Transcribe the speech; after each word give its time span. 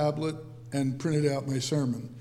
tablet 0.00 0.36
and 0.72 0.98
printed 0.98 1.30
out 1.30 1.46
my 1.46 1.58
sermon. 1.58 2.14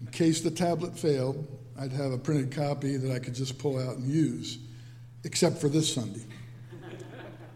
In 0.00 0.06
case 0.08 0.40
the 0.40 0.50
tablet 0.50 0.96
failed, 0.96 1.44
I'd 1.80 1.92
have 1.92 2.12
a 2.12 2.18
printed 2.18 2.54
copy 2.54 2.96
that 2.96 3.12
I 3.12 3.18
could 3.18 3.34
just 3.34 3.58
pull 3.58 3.76
out 3.76 3.96
and 3.96 4.06
use, 4.08 4.58
except 5.24 5.58
for 5.58 5.68
this 5.68 5.92
Sunday. 5.92 6.24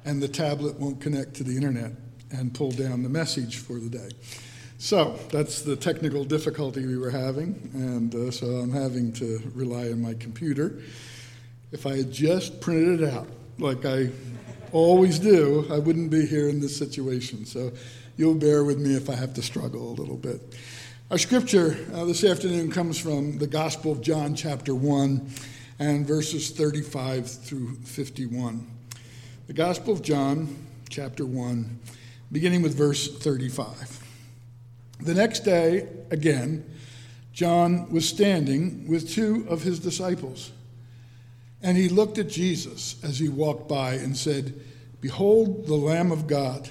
and 0.04 0.20
the 0.20 0.26
tablet 0.26 0.80
won't 0.80 1.00
connect 1.00 1.34
to 1.34 1.44
the 1.44 1.54
internet 1.54 1.92
and 2.32 2.52
pull 2.52 2.72
down 2.72 3.04
the 3.04 3.08
message 3.08 3.58
for 3.58 3.74
the 3.74 3.88
day. 3.88 4.08
So 4.78 5.16
that's 5.30 5.62
the 5.62 5.76
technical 5.76 6.24
difficulty 6.24 6.84
we 6.84 6.98
were 6.98 7.10
having, 7.10 7.70
and 7.72 8.12
uh, 8.12 8.30
so 8.32 8.46
I'm 8.46 8.72
having 8.72 9.12
to 9.12 9.40
rely 9.54 9.92
on 9.92 10.02
my 10.02 10.14
computer. 10.14 10.80
If 11.70 11.86
I 11.86 11.98
had 11.98 12.10
just 12.10 12.60
printed 12.60 13.00
it 13.00 13.08
out 13.08 13.28
like 13.58 13.84
I 13.84 14.10
always 14.72 15.20
do, 15.20 15.68
I 15.70 15.78
wouldn't 15.78 16.10
be 16.10 16.26
here 16.26 16.48
in 16.48 16.60
this 16.60 16.76
situation. 16.76 17.46
So 17.46 17.70
you'll 18.16 18.34
bear 18.34 18.64
with 18.64 18.78
me 18.78 18.94
if 18.94 19.08
I 19.08 19.14
have 19.14 19.34
to 19.34 19.42
struggle 19.42 19.90
a 19.90 19.94
little 19.94 20.16
bit. 20.16 20.40
Our 21.10 21.18
scripture 21.18 21.76
uh, 21.92 22.04
this 22.04 22.24
afternoon 22.24 22.70
comes 22.70 22.98
from 22.98 23.38
the 23.38 23.46
Gospel 23.46 23.92
of 23.92 24.00
John, 24.00 24.34
chapter 24.34 24.74
1, 24.74 25.30
and 25.78 26.06
verses 26.06 26.50
35 26.50 27.30
through 27.30 27.74
51. 27.84 28.66
The 29.46 29.52
Gospel 29.52 29.94
of 29.94 30.02
John, 30.02 30.56
chapter 30.88 31.26
1, 31.26 31.78
beginning 32.30 32.62
with 32.62 32.74
verse 32.74 33.18
35. 33.18 34.00
The 35.00 35.14
next 35.14 35.40
day, 35.40 35.88
again, 36.10 36.64
John 37.32 37.90
was 37.90 38.08
standing 38.08 38.86
with 38.88 39.10
two 39.10 39.46
of 39.48 39.62
his 39.62 39.80
disciples. 39.80 40.52
And 41.62 41.76
he 41.76 41.88
looked 41.88 42.18
at 42.18 42.28
Jesus 42.28 43.02
as 43.02 43.18
he 43.18 43.28
walked 43.28 43.68
by 43.68 43.94
and 43.94 44.16
said, 44.16 44.60
Behold 45.00 45.66
the 45.66 45.74
Lamb 45.74 46.12
of 46.12 46.26
God. 46.26 46.70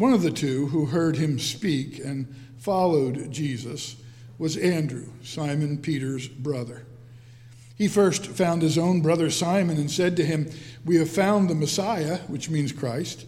One 0.00 0.14
of 0.14 0.22
the 0.22 0.30
two 0.30 0.68
who 0.68 0.86
heard 0.86 1.16
him 1.16 1.38
speak 1.38 1.98
and 1.98 2.34
followed 2.56 3.30
Jesus 3.30 3.96
was 4.38 4.56
Andrew, 4.56 5.10
Simon 5.22 5.76
Peter's 5.76 6.26
brother. 6.26 6.86
He 7.76 7.86
first 7.86 8.24
found 8.28 8.62
his 8.62 8.78
own 8.78 9.02
brother 9.02 9.28
Simon 9.28 9.76
and 9.76 9.90
said 9.90 10.16
to 10.16 10.24
him, 10.24 10.48
We 10.86 10.96
have 10.96 11.10
found 11.10 11.50
the 11.50 11.54
Messiah, 11.54 12.16
which 12.28 12.48
means 12.48 12.72
Christ. 12.72 13.26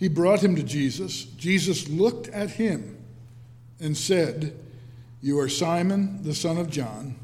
He 0.00 0.08
brought 0.08 0.42
him 0.42 0.56
to 0.56 0.64
Jesus. 0.64 1.26
Jesus 1.26 1.88
looked 1.88 2.26
at 2.30 2.50
him 2.50 2.98
and 3.78 3.96
said, 3.96 4.58
You 5.22 5.38
are 5.38 5.48
Simon, 5.48 6.24
the 6.24 6.34
son 6.34 6.58
of 6.58 6.70
John. 6.70 7.14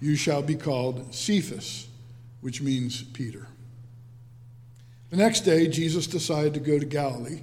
You 0.00 0.16
shall 0.16 0.40
be 0.40 0.54
called 0.54 1.14
Cephas, 1.14 1.86
which 2.40 2.62
means 2.62 3.02
Peter. 3.02 3.46
The 5.10 5.18
next 5.18 5.40
day, 5.40 5.68
Jesus 5.68 6.06
decided 6.06 6.54
to 6.54 6.60
go 6.60 6.78
to 6.78 6.86
Galilee. 6.86 7.42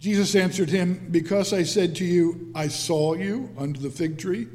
Jesus 0.00 0.34
answered 0.34 0.70
him, 0.70 1.08
Because 1.10 1.52
I 1.52 1.62
said 1.62 1.94
to 1.96 2.04
you, 2.04 2.50
I 2.54 2.68
saw 2.68 3.14
you 3.14 3.50
under 3.58 3.78
the 3.78 3.90
fig 3.90 4.18
tree, 4.18 4.48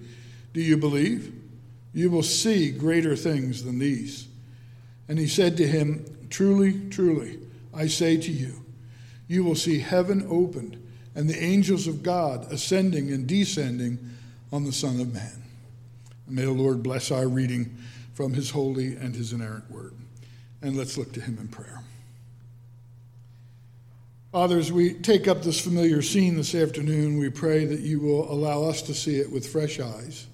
do 0.54 0.62
you 0.62 0.76
believe? 0.76 1.34
You 1.94 2.10
will 2.10 2.24
see 2.24 2.72
greater 2.72 3.16
things 3.16 3.64
than 3.64 3.80
these. 3.80 4.28
And 5.08 5.20
he 5.20 5.28
said 5.28 5.56
to 5.58 5.68
him, 5.68 6.04
Truly, 6.30 6.90
truly, 6.90 7.40
I 7.74 7.88
say 7.88 8.18
to 8.18 8.32
you, 8.32 8.66
you 9.28 9.44
will 9.44 9.56
see 9.56 9.80
heaven 9.80 10.26
opened 10.30 10.82
and 11.14 11.30
the 11.30 11.42
angels 11.42 11.88
of 11.88 12.04
God 12.04 12.52
ascending 12.52 13.12
and 13.12 13.28
descending 13.28 14.00
on 14.52 14.66
the 14.66 14.74
Son 14.74 15.00
of 15.00 15.14
Man. 15.14 15.44
And 16.28 16.36
may 16.36 16.44
the 16.44 16.52
Lord 16.52 16.84
bless 16.84 17.12
our 17.12 17.28
reading 17.28 17.78
from 18.14 18.34
his 18.34 18.50
holy 18.50 18.96
and 18.96 19.16
his 19.16 19.32
inerrant 19.32 19.70
word. 19.70 19.94
And 20.62 20.76
let's 20.76 20.98
look 20.98 21.14
to 21.14 21.22
him 21.22 21.38
in 21.40 21.48
prayer. 21.48 21.82
Father, 24.36 24.60
as 24.60 24.70
we 24.70 24.94
take 24.94 25.30
up 25.30 25.44
this 25.44 25.62
familiar 25.62 26.02
scene 26.02 26.36
this 26.36 26.54
afternoon, 26.56 27.18
we 27.18 27.30
pray 27.30 27.64
that 27.64 27.80
you 27.80 28.02
will 28.02 28.30
allow 28.30 28.64
us 28.64 28.82
to 28.82 28.94
see 28.94 29.16
it 29.16 29.32
with 29.32 29.48
fresh 29.48 29.80
eyes. 29.80 30.28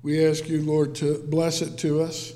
We 0.00 0.24
ask 0.24 0.48
you, 0.48 0.62
Lord, 0.62 0.94
to 0.94 1.18
bless 1.26 1.60
it 1.60 1.76
to 1.78 2.02
us. 2.02 2.32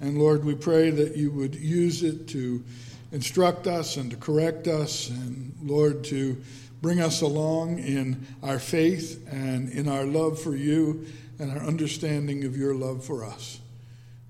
And 0.00 0.16
Lord, 0.16 0.42
we 0.42 0.54
pray 0.54 0.88
that 0.88 1.18
you 1.18 1.30
would 1.32 1.54
use 1.54 2.02
it 2.02 2.28
to 2.28 2.64
instruct 3.12 3.66
us 3.66 3.98
and 3.98 4.10
to 4.10 4.16
correct 4.16 4.68
us, 4.68 5.10
and 5.10 5.54
Lord, 5.62 6.02
to 6.04 6.42
bring 6.80 7.02
us 7.02 7.20
along 7.20 7.80
in 7.80 8.26
our 8.42 8.58
faith 8.58 9.22
and 9.30 9.68
in 9.68 9.86
our 9.86 10.06
love 10.06 10.40
for 10.40 10.56
you 10.56 11.04
and 11.38 11.50
our 11.50 11.62
understanding 11.62 12.44
of 12.44 12.56
your 12.56 12.74
love 12.74 13.04
for 13.04 13.22
us. 13.22 13.60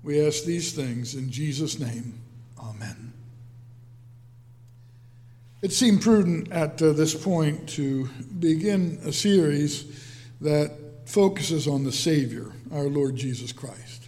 We 0.03 0.19
ask 0.27 0.43
these 0.43 0.73
things 0.73 1.15
in 1.15 1.31
Jesus' 1.31 1.79
name. 1.79 2.19
Amen. 2.61 3.06
It 5.59 5.73
seemed 5.73 6.03
prudent 6.03 6.51
at 6.51 6.79
uh, 6.83 6.91
this 6.91 7.15
point 7.15 7.67
to 7.69 8.07
begin 8.39 8.99
a 9.03 9.11
series 9.11 10.05
that 10.39 10.71
focuses 11.07 11.67
on 11.67 11.83
the 11.83 11.91
Savior, 11.91 12.51
our 12.71 12.83
Lord 12.83 13.15
Jesus 13.15 13.51
Christ. 13.51 14.07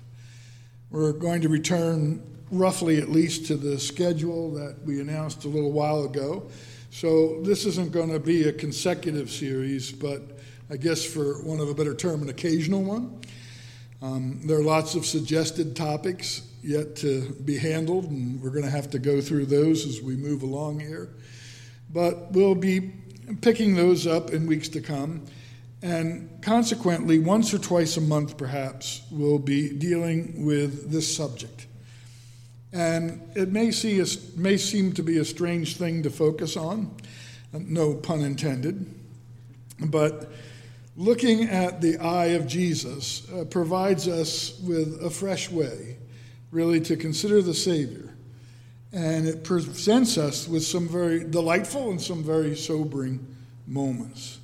We're 0.91 1.11
going 1.11 1.41
to 1.41 1.49
return 1.49 2.21
roughly 2.51 2.99
at 2.99 3.09
least 3.09 3.47
to 3.47 3.55
the 3.55 3.79
schedule 3.79 4.51
that 4.51 4.83
we 4.85 5.01
announced 5.01 5.43
a 5.45 5.47
little 5.47 5.71
while 5.71 6.03
ago. 6.03 6.51
So 6.91 7.41
this 7.41 7.65
isn't 7.65 7.91
going 7.91 8.11
to 8.11 8.19
be 8.19 8.47
a 8.47 8.53
consecutive 8.53 9.31
series, 9.31 9.91
but 9.91 10.21
I 10.69 10.77
guess 10.77 11.03
for 11.03 11.41
one 11.41 11.59
of 11.59 11.67
a 11.67 11.73
better 11.73 11.95
term, 11.95 12.21
an 12.21 12.29
occasional 12.29 12.83
one. 12.83 13.21
Um, 14.03 14.39
there 14.45 14.59
are 14.59 14.63
lots 14.63 14.93
of 14.93 15.03
suggested 15.03 15.75
topics 15.75 16.43
yet 16.61 16.95
to 16.97 17.35
be 17.43 17.57
handled, 17.57 18.05
and 18.05 18.39
we're 18.39 18.51
going 18.51 18.65
to 18.65 18.69
have 18.69 18.91
to 18.91 18.99
go 18.99 19.19
through 19.19 19.47
those 19.47 19.87
as 19.87 19.99
we 19.99 20.15
move 20.15 20.43
along 20.43 20.79
here. 20.79 21.09
But 21.91 22.31
we'll 22.31 22.55
be 22.55 22.93
picking 23.41 23.75
those 23.75 24.07
up 24.07 24.31
in 24.31 24.45
weeks 24.47 24.69
to 24.69 24.81
come. 24.81 25.25
And 25.81 26.41
consequently, 26.41 27.19
once 27.19 27.53
or 27.53 27.57
twice 27.57 27.97
a 27.97 28.01
month, 28.01 28.37
perhaps, 28.37 29.01
we'll 29.11 29.39
be 29.39 29.69
dealing 29.69 30.45
with 30.45 30.91
this 30.91 31.15
subject. 31.15 31.67
And 32.71 33.21
it 33.35 33.51
may, 33.51 33.71
see 33.71 33.99
a, 33.99 34.05
may 34.35 34.57
seem 34.57 34.93
to 34.93 35.03
be 35.03 35.17
a 35.17 35.25
strange 35.25 35.77
thing 35.77 36.03
to 36.03 36.09
focus 36.09 36.55
on, 36.55 36.95
no 37.53 37.95
pun 37.95 38.21
intended, 38.21 38.85
but 39.85 40.31
looking 40.95 41.43
at 41.43 41.81
the 41.81 41.97
eye 41.97 42.27
of 42.27 42.45
Jesus 42.45 43.27
uh, 43.31 43.45
provides 43.45 44.07
us 44.07 44.59
with 44.59 45.01
a 45.01 45.09
fresh 45.09 45.49
way, 45.49 45.97
really, 46.51 46.79
to 46.81 46.95
consider 46.95 47.41
the 47.41 47.53
Savior. 47.53 48.08
And 48.91 49.27
it 49.27 49.43
presents 49.43 50.17
us 50.17 50.47
with 50.47 50.63
some 50.63 50.87
very 50.87 51.23
delightful 51.23 51.91
and 51.91 52.01
some 52.01 52.23
very 52.23 52.55
sobering 52.55 53.25
moments. 53.67 54.39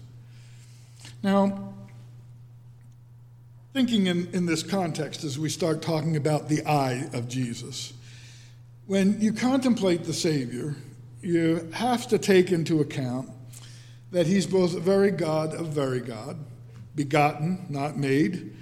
Now, 1.24 1.74
thinking 3.74 4.08
in, 4.08 4.30
in 4.34 4.46
this 4.46 4.64
context 4.64 5.24
as 5.24 5.38
we 5.38 5.50
start 5.50 5.82
talking 5.82 6.16
about 6.16 6.48
the 6.48 6.66
eye 6.66 7.10
of 7.12 7.28
Jesus. 7.28 7.92
When 8.86 9.20
you 9.20 9.34
contemplate 9.34 10.06
the 10.06 10.14
Savior, 10.14 10.76
you 11.22 11.70
have 11.74 12.08
to 12.08 12.18
take 12.18 12.52
into 12.52 12.80
account 12.80 13.30
that 14.12 14.28
he's 14.28 14.46
both 14.46 14.78
very 14.80 15.12
God 15.12 15.54
of 15.56 15.68
very 15.68 16.00
God, 16.00 16.38
begotten, 16.96 17.66
not 17.68 17.98
made, 17.98 18.56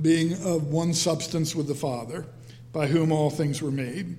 being 0.00 0.34
of 0.44 0.68
one 0.68 0.94
substance 0.94 1.56
with 1.56 1.66
the 1.66 1.74
Father, 1.74 2.26
by 2.72 2.86
whom 2.86 3.10
all 3.10 3.30
things 3.30 3.60
were 3.60 3.72
made, 3.72 4.16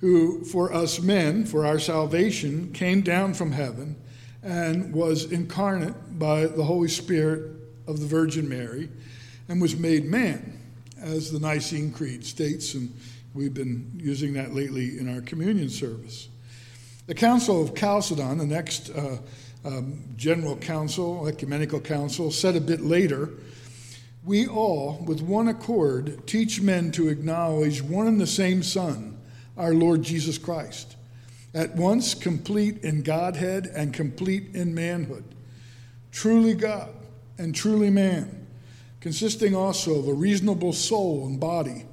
who 0.00 0.44
for 0.44 0.72
us 0.72 1.00
men, 1.00 1.44
for 1.44 1.66
our 1.66 1.78
salvation, 1.78 2.72
came 2.72 3.02
down 3.02 3.34
from 3.34 3.52
heaven 3.52 3.96
and 4.42 4.92
was 4.94 5.30
incarnate 5.30 6.18
by 6.18 6.46
the 6.46 6.64
Holy 6.64 6.88
Spirit 6.88 7.52
of 7.86 8.00
the 8.00 8.06
Virgin 8.06 8.48
Mary 8.48 8.88
and 9.48 9.60
was 9.60 9.76
made 9.76 10.04
man, 10.04 10.58
as 10.98 11.30
the 11.30 11.40
Nicene 11.40 11.92
Creed 11.92 12.24
states, 12.24 12.74
and 12.74 12.94
we've 13.34 13.54
been 13.54 13.90
using 13.96 14.32
that 14.34 14.54
lately 14.54 14.98
in 14.98 15.12
our 15.12 15.20
communion 15.20 15.68
service. 15.68 16.28
The 17.06 17.14
Council 17.14 17.62
of 17.62 17.74
Chalcedon, 17.74 18.38
the 18.38 18.46
next 18.46 18.90
uh, 18.90 19.18
um, 19.64 20.04
General 20.16 20.56
Council, 20.56 21.26
Ecumenical 21.26 21.80
Council, 21.80 22.30
said 22.30 22.56
a 22.56 22.60
bit 22.60 22.80
later 22.80 23.30
We 24.24 24.46
all, 24.46 25.02
with 25.06 25.20
one 25.20 25.48
accord, 25.48 26.26
teach 26.26 26.60
men 26.60 26.92
to 26.92 27.08
acknowledge 27.08 27.82
one 27.82 28.06
and 28.06 28.20
the 28.20 28.26
same 28.26 28.62
Son, 28.62 29.18
our 29.60 29.74
Lord 29.74 30.02
Jesus 30.02 30.38
Christ, 30.38 30.96
at 31.52 31.76
once 31.76 32.14
complete 32.14 32.78
in 32.82 33.02
Godhead 33.02 33.66
and 33.66 33.92
complete 33.92 34.54
in 34.54 34.74
manhood, 34.74 35.24
truly 36.10 36.54
God 36.54 36.88
and 37.36 37.54
truly 37.54 37.90
man, 37.90 38.46
consisting 39.00 39.54
also 39.54 39.98
of 39.98 40.08
a 40.08 40.14
reasonable 40.14 40.72
soul 40.72 41.26
and 41.26 41.38
body, 41.38 41.84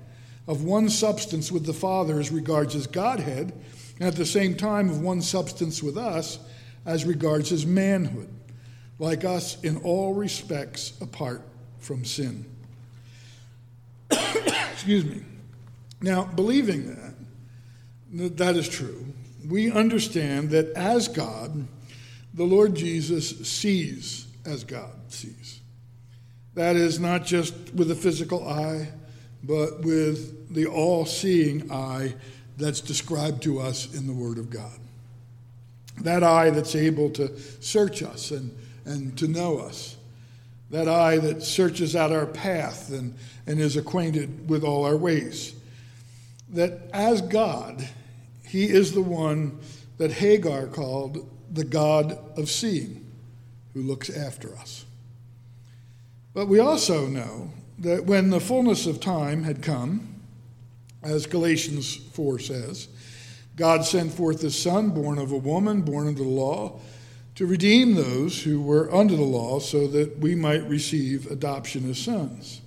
of 0.47 0.63
one 0.63 0.89
substance 0.89 1.51
with 1.51 1.65
the 1.65 1.73
Father 1.73 2.19
as 2.19 2.31
regards 2.31 2.73
his 2.73 2.87
Godhead 2.87 3.51
and 3.99 4.07
at 4.07 4.15
the 4.15 4.25
same 4.25 4.55
time 4.55 4.89
of 4.89 5.01
one 5.01 5.21
substance 5.21 5.83
with 5.83 5.97
us 5.97 6.39
as 6.85 7.03
regards 7.03 7.49
his 7.49 7.65
manhood, 7.65 8.29
like 8.97 9.25
us 9.25 9.61
in 9.61 9.75
all 9.79 10.13
respects 10.13 10.93
apart 11.01 11.41
from 11.79 12.05
sin. 12.05 12.45
Excuse 14.11 15.03
me. 15.03 15.21
Now, 15.99 16.23
believing 16.23 16.95
that, 16.95 17.06
that 18.11 18.55
is 18.55 18.69
true, 18.69 19.05
we 19.47 19.71
understand 19.71 20.49
that 20.51 20.69
as 20.75 21.07
God, 21.07 21.67
the 22.33 22.43
Lord 22.43 22.75
Jesus 22.75 23.47
sees 23.47 24.27
as 24.45 24.63
God 24.63 24.91
sees. 25.09 25.59
That 26.55 26.75
is 26.75 26.99
not 26.99 27.25
just 27.25 27.53
with 27.73 27.91
a 27.91 27.95
physical 27.95 28.47
eye, 28.47 28.89
but 29.43 29.81
with 29.81 30.53
the 30.53 30.65
all 30.65 31.05
seeing 31.05 31.71
eye 31.71 32.15
that's 32.57 32.81
described 32.81 33.43
to 33.43 33.59
us 33.59 33.93
in 33.93 34.07
the 34.07 34.13
Word 34.13 34.37
of 34.37 34.49
God. 34.49 34.79
That 36.01 36.23
eye 36.23 36.49
that's 36.49 36.75
able 36.75 37.09
to 37.11 37.37
search 37.59 38.03
us 38.03 38.31
and, 38.31 38.55
and 38.85 39.17
to 39.17 39.27
know 39.27 39.59
us. 39.59 39.97
That 40.69 40.87
eye 40.87 41.17
that 41.19 41.43
searches 41.43 41.95
out 41.95 42.11
our 42.11 42.25
path 42.25 42.89
and, 42.91 43.15
and 43.45 43.59
is 43.59 43.77
acquainted 43.77 44.49
with 44.49 44.63
all 44.63 44.83
our 44.83 44.97
ways. 44.97 45.55
That 46.49 46.89
as 46.93 47.21
God, 47.21 47.87
He 48.45 48.65
is 48.65 48.93
the 48.93 49.01
one 49.01 49.59
that 49.97 50.11
Hagar 50.11 50.67
called 50.67 51.29
the 51.51 51.63
God 51.63 52.17
of 52.37 52.49
seeing, 52.49 53.05
who 53.73 53.81
looks 53.81 54.09
after 54.09 54.55
us. 54.55 54.85
But 56.33 56.47
we 56.47 56.59
also 56.59 57.07
know 57.07 57.51
that 57.79 58.05
when 58.05 58.29
the 58.29 58.39
fullness 58.39 58.85
of 58.85 58.99
time 58.99 59.43
had 59.43 59.61
come, 59.61 60.17
as 61.03 61.25
Galatians 61.25 61.95
4 61.95 62.39
says. 62.39 62.87
God 63.55 63.85
sent 63.85 64.13
forth 64.13 64.41
his 64.41 64.61
Son, 64.61 64.89
born 64.89 65.17
of 65.17 65.31
a 65.31 65.37
woman, 65.37 65.81
born 65.81 66.07
under 66.07 66.23
the 66.23 66.29
law, 66.29 66.79
to 67.35 67.45
redeem 67.45 67.95
those 67.95 68.43
who 68.43 68.61
were 68.61 68.93
under 68.93 69.15
the 69.15 69.23
law 69.23 69.59
so 69.59 69.87
that 69.87 70.19
we 70.19 70.35
might 70.35 70.67
receive 70.67 71.29
adoption 71.31 71.89
as 71.89 71.97
sons. 71.97 72.61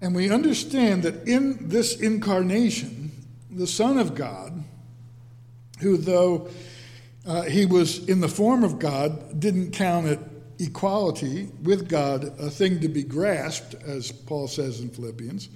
And 0.00 0.14
we 0.14 0.30
understand 0.30 1.02
that 1.02 1.28
in 1.28 1.68
this 1.68 2.00
incarnation, 2.00 3.12
the 3.50 3.66
Son 3.66 3.98
of 3.98 4.14
God, 4.14 4.64
who 5.80 5.96
though 5.96 6.48
uh, 7.26 7.42
he 7.42 7.66
was 7.66 8.08
in 8.08 8.20
the 8.20 8.28
form 8.28 8.64
of 8.64 8.78
God, 8.78 9.38
didn't 9.40 9.72
count 9.72 10.06
it 10.06 10.18
equality 10.58 11.48
with 11.62 11.88
God 11.88 12.24
a 12.38 12.50
thing 12.50 12.80
to 12.80 12.88
be 12.88 13.02
grasped, 13.02 13.74
as 13.74 14.12
Paul 14.12 14.48
says 14.48 14.80
in 14.80 14.90
Philippians. 14.90 15.48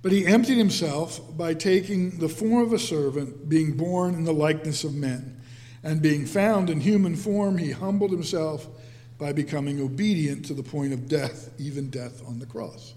But 0.00 0.12
he 0.12 0.26
emptied 0.26 0.58
himself 0.58 1.20
by 1.36 1.54
taking 1.54 2.18
the 2.18 2.28
form 2.28 2.64
of 2.64 2.72
a 2.72 2.78
servant, 2.78 3.48
being 3.48 3.76
born 3.76 4.14
in 4.14 4.24
the 4.24 4.34
likeness 4.34 4.84
of 4.84 4.94
men. 4.94 5.40
And 5.84 6.02
being 6.02 6.26
found 6.26 6.70
in 6.70 6.80
human 6.80 7.16
form, 7.16 7.58
he 7.58 7.70
humbled 7.70 8.10
himself 8.10 8.66
by 9.18 9.32
becoming 9.32 9.80
obedient 9.80 10.44
to 10.46 10.54
the 10.54 10.62
point 10.62 10.92
of 10.92 11.08
death, 11.08 11.50
even 11.58 11.90
death 11.90 12.26
on 12.26 12.38
the 12.38 12.46
cross. 12.46 12.94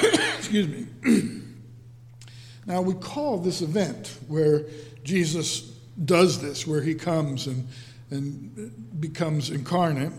Excuse 0.38 0.68
me. 0.68 0.86
now, 2.66 2.82
we 2.82 2.94
call 2.94 3.38
this 3.38 3.62
event 3.62 4.18
where 4.28 4.66
Jesus 5.04 5.72
does 6.04 6.40
this, 6.40 6.66
where 6.66 6.82
he 6.82 6.94
comes 6.94 7.46
and, 7.46 7.68
and 8.10 9.00
becomes 9.00 9.50
incarnate, 9.50 10.12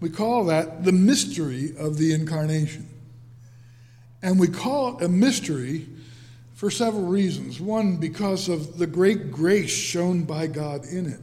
we 0.00 0.10
call 0.10 0.44
that 0.46 0.84
the 0.84 0.92
mystery 0.92 1.74
of 1.78 1.96
the 1.96 2.12
incarnation. 2.12 2.88
And 4.22 4.38
we 4.38 4.48
call 4.48 4.98
it 4.98 5.04
a 5.04 5.08
mystery 5.08 5.86
for 6.54 6.70
several 6.70 7.04
reasons. 7.04 7.60
One, 7.60 7.96
because 7.96 8.48
of 8.48 8.78
the 8.78 8.86
great 8.86 9.30
grace 9.30 9.70
shown 9.70 10.22
by 10.22 10.46
God 10.46 10.84
in 10.86 11.06
it. 11.06 11.20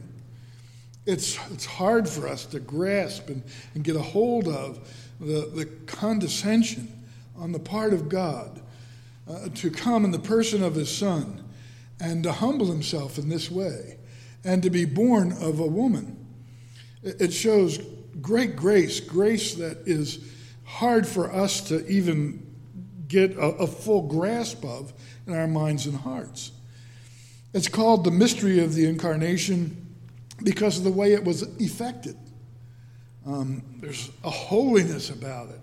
It's, 1.06 1.38
it's 1.50 1.66
hard 1.66 2.08
for 2.08 2.26
us 2.26 2.46
to 2.46 2.60
grasp 2.60 3.28
and, 3.28 3.42
and 3.74 3.84
get 3.84 3.94
a 3.94 4.02
hold 4.02 4.48
of 4.48 4.88
the, 5.20 5.50
the 5.54 5.66
condescension 5.86 6.90
on 7.36 7.52
the 7.52 7.58
part 7.58 7.92
of 7.92 8.08
God 8.08 8.60
uh, 9.28 9.48
to 9.54 9.70
come 9.70 10.04
in 10.04 10.10
the 10.10 10.18
person 10.18 10.62
of 10.62 10.74
his 10.74 10.94
Son 10.94 11.42
and 12.00 12.22
to 12.24 12.32
humble 12.32 12.66
himself 12.66 13.18
in 13.18 13.28
this 13.28 13.50
way 13.50 13.98
and 14.44 14.62
to 14.62 14.70
be 14.70 14.84
born 14.84 15.32
of 15.32 15.58
a 15.58 15.66
woman. 15.66 16.26
It 17.02 17.32
shows 17.32 17.78
great 18.20 18.56
grace, 18.56 19.00
grace 19.00 19.54
that 19.54 19.78
is 19.86 20.32
hard 20.64 21.06
for 21.06 21.32
us 21.32 21.60
to 21.68 21.86
even 21.88 22.46
get 23.08 23.36
a, 23.36 23.46
a 23.56 23.66
full 23.66 24.02
grasp 24.02 24.64
of 24.64 24.92
in 25.26 25.34
our 25.34 25.46
minds 25.46 25.86
and 25.86 25.96
hearts. 25.96 26.52
It's 27.52 27.68
called 27.68 28.04
the 28.04 28.10
mystery 28.10 28.62
of 28.62 28.74
the 28.74 28.86
incarnation 28.86 29.94
because 30.42 30.78
of 30.78 30.84
the 30.84 30.90
way 30.90 31.12
it 31.12 31.24
was 31.24 31.42
effected. 31.58 32.16
Um, 33.26 33.62
there's 33.80 34.10
a 34.24 34.30
holiness 34.30 35.10
about 35.10 35.50
it 35.50 35.60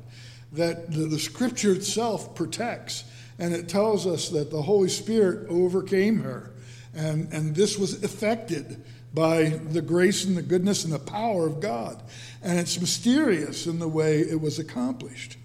that 0.54 0.92
the, 0.92 1.06
the, 1.06 1.20
scripture 1.20 1.72
itself 1.74 2.36
protects, 2.36 3.04
and 3.40 3.54
it 3.54 3.70
tells 3.70 4.06
us 4.06 4.30
that 4.30 4.52
the 4.52 4.62
Holy 4.62 4.90
Spirit 4.90 5.48
overcame 5.50 6.20
her, 6.22 6.52
and, 6.94 7.32
and 7.32 7.56
this 7.56 7.78
was 7.78 8.04
effected 8.04 8.84
by 9.14 9.50
the 9.50 9.82
grace 9.82 10.26
and 10.26 10.38
the 10.38 10.42
goodness 10.42 10.84
and 10.84 10.94
the 10.94 11.00
power 11.00 11.46
of 11.46 11.60
God. 11.60 12.02
And 12.42 12.60
it's 12.60 12.80
mysterious 12.80 13.68
in 13.68 13.80
the 13.80 13.88
way 13.88 14.20
it 14.20 14.40
was 14.40 14.60
accomplished. 14.60 15.38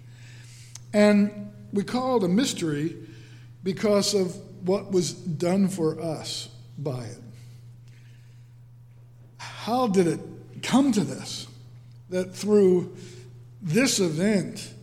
And 0.93 1.51
we 1.73 1.83
call 1.83 2.17
it 2.17 2.23
a 2.23 2.29
mystery 2.29 2.95
because 3.63 4.13
of 4.13 4.35
what 4.65 4.91
was 4.91 5.13
done 5.13 5.67
for 5.67 6.01
us 6.01 6.49
by 6.77 7.03
it. 7.03 7.21
How 9.37 9.87
did 9.87 10.07
it 10.07 10.19
come 10.63 10.91
to 10.93 11.01
this? 11.01 11.47
That 12.09 12.33
through 12.33 12.95
this 13.61 13.99
event, 13.99 14.73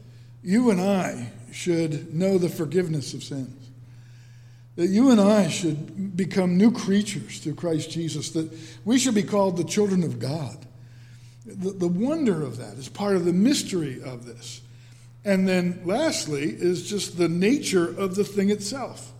you 0.44 0.70
and 0.70 0.80
I 0.80 1.32
should 1.52 2.14
know 2.14 2.38
the 2.38 2.48
forgiveness 2.48 3.14
of 3.14 3.24
sins. 3.24 3.70
That 4.76 4.88
you 4.88 5.10
and 5.10 5.20
I 5.20 5.48
should 5.48 6.16
become 6.16 6.58
new 6.58 6.72
creatures 6.72 7.38
through 7.38 7.54
Christ 7.54 7.90
Jesus. 7.90 8.30
That 8.30 8.50
we 8.84 8.98
should 8.98 9.14
be 9.14 9.22
called 9.22 9.56
the 9.56 9.64
children 9.64 10.02
of 10.02 10.18
God. 10.18 10.56
The, 11.46 11.70
the 11.70 11.88
wonder 11.88 12.42
of 12.42 12.58
that 12.58 12.74
is 12.74 12.88
part 12.88 13.16
of 13.16 13.24
the 13.24 13.32
mystery 13.32 14.02
of 14.02 14.26
this. 14.26 14.60
And 15.24 15.48
then 15.48 15.80
lastly 15.84 16.44
is 16.44 16.88
just 16.88 17.16
the 17.16 17.28
nature 17.28 17.88
of 17.98 18.14
the 18.14 18.24
thing 18.24 18.50
itself. 18.50 19.12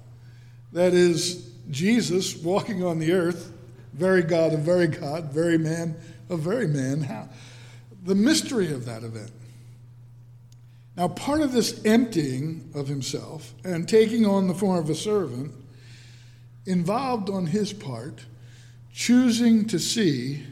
That 0.72 0.92
is, 0.92 1.50
Jesus 1.70 2.36
walking 2.36 2.84
on 2.84 2.98
the 2.98 3.12
earth, 3.12 3.52
very 3.94 4.22
God 4.22 4.52
of 4.52 4.60
very 4.60 4.88
God, 4.88 5.32
very 5.32 5.56
man 5.56 5.96
of 6.28 6.40
very 6.40 6.66
man. 6.66 7.00
How? 7.00 7.28
The 8.04 8.14
mystery 8.14 8.72
of 8.72 8.84
that 8.86 9.02
event. 9.02 9.30
Now, 10.96 11.08
part 11.08 11.40
of 11.40 11.52
this 11.52 11.84
emptying 11.84 12.70
of 12.74 12.86
himself 12.86 13.52
and 13.64 13.88
taking 13.88 14.24
on 14.24 14.46
the 14.46 14.54
form 14.54 14.78
of 14.78 14.88
a 14.90 14.94
servant 14.94 15.52
involved 16.66 17.28
on 17.28 17.46
his 17.46 17.72
part 17.72 18.24
choosing 18.92 19.66
to 19.66 19.78
see 19.78 20.44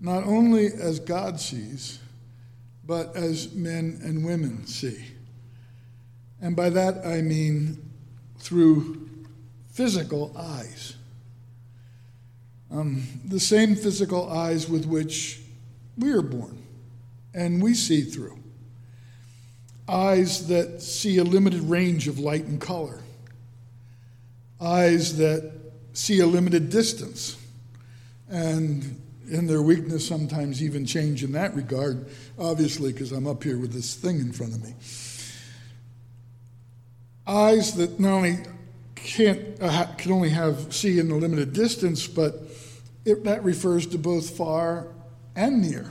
not 0.00 0.24
only 0.24 0.66
as 0.66 1.00
God 1.00 1.40
sees, 1.40 1.98
but 2.86 3.16
as 3.16 3.54
men 3.54 4.00
and 4.02 4.24
women 4.24 4.66
see. 4.66 5.02
And 6.42 6.54
by 6.54 6.68
that 6.70 7.06
I 7.06 7.22
mean 7.22 7.90
through 8.38 9.08
physical 9.70 10.36
eyes. 10.36 10.94
Um, 12.70 13.04
the 13.24 13.40
same 13.40 13.74
physical 13.76 14.30
eyes 14.30 14.68
with 14.68 14.84
which 14.84 15.40
we 15.96 16.12
are 16.12 16.22
born 16.22 16.62
and 17.32 17.62
we 17.62 17.72
see 17.72 18.02
through. 18.02 18.43
Eyes 19.88 20.46
that 20.48 20.80
see 20.80 21.18
a 21.18 21.24
limited 21.24 21.60
range 21.62 22.08
of 22.08 22.18
light 22.18 22.44
and 22.44 22.60
color. 22.60 23.00
Eyes 24.60 25.18
that 25.18 25.52
see 25.92 26.20
a 26.20 26.26
limited 26.26 26.70
distance. 26.70 27.36
And 28.30 29.00
in 29.30 29.46
their 29.46 29.62
weakness, 29.62 30.06
sometimes 30.06 30.62
even 30.62 30.86
change 30.86 31.22
in 31.22 31.32
that 31.32 31.54
regard, 31.54 32.06
obviously, 32.38 32.92
because 32.92 33.12
I'm 33.12 33.26
up 33.26 33.42
here 33.42 33.58
with 33.58 33.72
this 33.72 33.94
thing 33.94 34.20
in 34.20 34.32
front 34.32 34.54
of 34.54 34.62
me. 34.62 34.74
Eyes 37.26 37.74
that 37.74 37.98
not 37.98 38.12
only 38.12 38.38
can't 38.94 39.40
uh, 39.60 39.86
can 39.96 40.12
only 40.12 40.30
have 40.30 40.74
see 40.74 40.98
in 40.98 41.10
a 41.10 41.16
limited 41.16 41.52
distance, 41.52 42.06
but 42.06 42.42
it, 43.04 43.24
that 43.24 43.44
refers 43.44 43.86
to 43.88 43.98
both 43.98 44.36
far 44.36 44.88
and 45.36 45.62
near. 45.62 45.90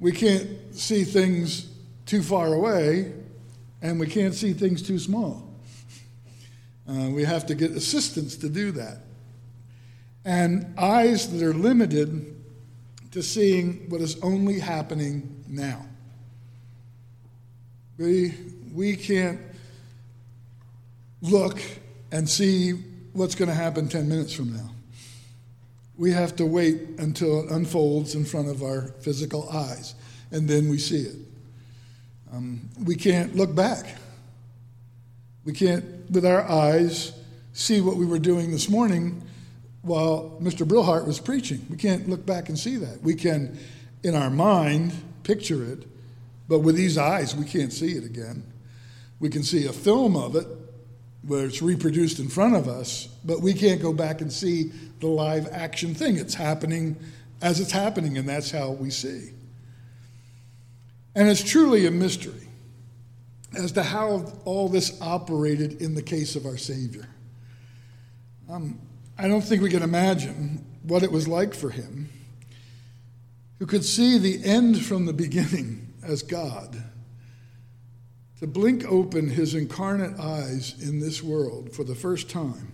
We 0.00 0.12
can't 0.12 0.48
see 0.74 1.04
things 1.04 1.66
too 2.08 2.22
far 2.22 2.54
away, 2.54 3.12
and 3.82 4.00
we 4.00 4.06
can't 4.06 4.34
see 4.34 4.54
things 4.54 4.80
too 4.80 4.98
small. 4.98 5.46
Uh, 6.88 7.10
we 7.10 7.22
have 7.22 7.44
to 7.44 7.54
get 7.54 7.72
assistance 7.72 8.34
to 8.34 8.48
do 8.48 8.72
that. 8.72 9.02
And 10.24 10.74
eyes 10.78 11.30
that 11.30 11.44
are 11.46 11.52
limited 11.52 12.34
to 13.10 13.22
seeing 13.22 13.90
what 13.90 14.00
is 14.00 14.18
only 14.22 14.58
happening 14.58 15.44
now. 15.46 15.84
We, 17.98 18.34
we 18.72 18.96
can't 18.96 19.40
look 21.20 21.60
and 22.10 22.26
see 22.26 22.72
what's 23.12 23.34
going 23.34 23.50
to 23.50 23.54
happen 23.54 23.86
10 23.86 24.08
minutes 24.08 24.32
from 24.32 24.56
now. 24.56 24.70
We 25.98 26.12
have 26.12 26.36
to 26.36 26.46
wait 26.46 26.80
until 26.98 27.42
it 27.42 27.50
unfolds 27.50 28.14
in 28.14 28.24
front 28.24 28.48
of 28.48 28.62
our 28.62 28.94
physical 29.00 29.50
eyes, 29.50 29.94
and 30.30 30.48
then 30.48 30.70
we 30.70 30.78
see 30.78 31.02
it. 31.02 31.27
Um, 32.32 32.68
we 32.84 32.94
can't 32.94 33.34
look 33.36 33.54
back. 33.54 33.86
We 35.44 35.52
can't, 35.52 36.10
with 36.10 36.26
our 36.26 36.42
eyes, 36.42 37.12
see 37.52 37.80
what 37.80 37.96
we 37.96 38.04
were 38.04 38.18
doing 38.18 38.50
this 38.50 38.68
morning 38.68 39.22
while 39.82 40.38
Mr. 40.42 40.66
Brillhart 40.66 41.06
was 41.06 41.20
preaching. 41.20 41.64
We 41.70 41.76
can't 41.76 42.08
look 42.08 42.26
back 42.26 42.48
and 42.48 42.58
see 42.58 42.76
that. 42.76 43.02
We 43.02 43.14
can, 43.14 43.58
in 44.02 44.14
our 44.14 44.30
mind, 44.30 44.92
picture 45.22 45.64
it, 45.72 45.86
but 46.48 46.60
with 46.60 46.76
these 46.76 46.98
eyes, 46.98 47.34
we 47.34 47.44
can't 47.44 47.72
see 47.72 47.92
it 47.92 48.04
again. 48.04 48.42
We 49.20 49.30
can 49.30 49.42
see 49.42 49.66
a 49.66 49.72
film 49.72 50.16
of 50.16 50.36
it, 50.36 50.46
where 51.22 51.46
it's 51.46 51.60
reproduced 51.60 52.20
in 52.20 52.28
front 52.28 52.54
of 52.54 52.68
us, 52.68 53.08
but 53.24 53.40
we 53.40 53.52
can't 53.52 53.82
go 53.82 53.92
back 53.92 54.20
and 54.20 54.32
see 54.32 54.70
the 55.00 55.06
live 55.06 55.48
action 55.52 55.94
thing. 55.94 56.16
It's 56.16 56.34
happening 56.34 56.96
as 57.42 57.60
it's 57.60 57.72
happening, 57.72 58.18
and 58.18 58.28
that's 58.28 58.50
how 58.50 58.70
we 58.70 58.90
see. 58.90 59.30
And 61.18 61.28
it's 61.28 61.42
truly 61.42 61.84
a 61.84 61.90
mystery 61.90 62.46
as 63.52 63.72
to 63.72 63.82
how 63.82 64.32
all 64.44 64.68
this 64.68 64.96
operated 65.02 65.82
in 65.82 65.96
the 65.96 66.02
case 66.02 66.36
of 66.36 66.46
our 66.46 66.56
Savior. 66.56 67.08
Um, 68.48 68.78
I 69.18 69.26
don't 69.26 69.42
think 69.42 69.60
we 69.60 69.68
can 69.68 69.82
imagine 69.82 70.64
what 70.84 71.02
it 71.02 71.10
was 71.10 71.26
like 71.26 71.54
for 71.54 71.70
him, 71.70 72.08
who 73.58 73.66
could 73.66 73.84
see 73.84 74.16
the 74.16 74.44
end 74.44 74.80
from 74.80 75.06
the 75.06 75.12
beginning 75.12 75.92
as 76.04 76.22
God 76.22 76.84
to 78.38 78.46
blink 78.46 78.84
open 78.88 79.28
his 79.28 79.56
incarnate 79.56 80.20
eyes 80.20 80.80
in 80.80 81.00
this 81.00 81.20
world 81.20 81.72
for 81.72 81.82
the 81.82 81.96
first 81.96 82.30
time 82.30 82.72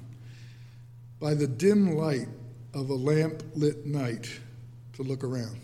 by 1.18 1.32
the 1.32 1.46
dim 1.46 1.96
light 1.96 2.28
of 2.74 2.90
a 2.90 2.94
lamp 2.94 3.42
lit 3.54 3.86
night 3.86 4.28
to 4.92 5.02
look 5.02 5.24
around. 5.24 5.62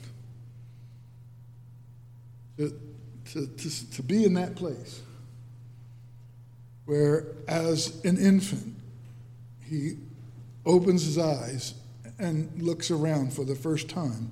To, 2.60 3.46
to, 3.46 3.90
to, 3.92 4.02
be 4.02 4.24
in 4.24 4.34
that 4.34 4.54
place 4.54 5.00
where, 6.84 7.24
as 7.48 8.04
an 8.04 8.18
infant, 8.18 8.74
he 9.64 9.96
opens 10.66 11.04
his 11.04 11.16
eyes 11.16 11.72
and 12.18 12.50
looks 12.60 12.90
around 12.90 13.32
for 13.32 13.44
the 13.46 13.54
first 13.54 13.88
time 13.88 14.30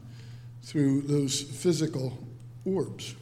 through 0.62 1.02
those 1.02 1.40
physical 1.40 2.18
orbs. 2.66 3.14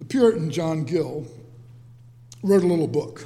The 0.00 0.04
Puritan 0.04 0.50
John 0.50 0.84
Gill 0.84 1.26
wrote 2.42 2.64
a 2.64 2.66
little 2.66 2.86
book. 2.86 3.24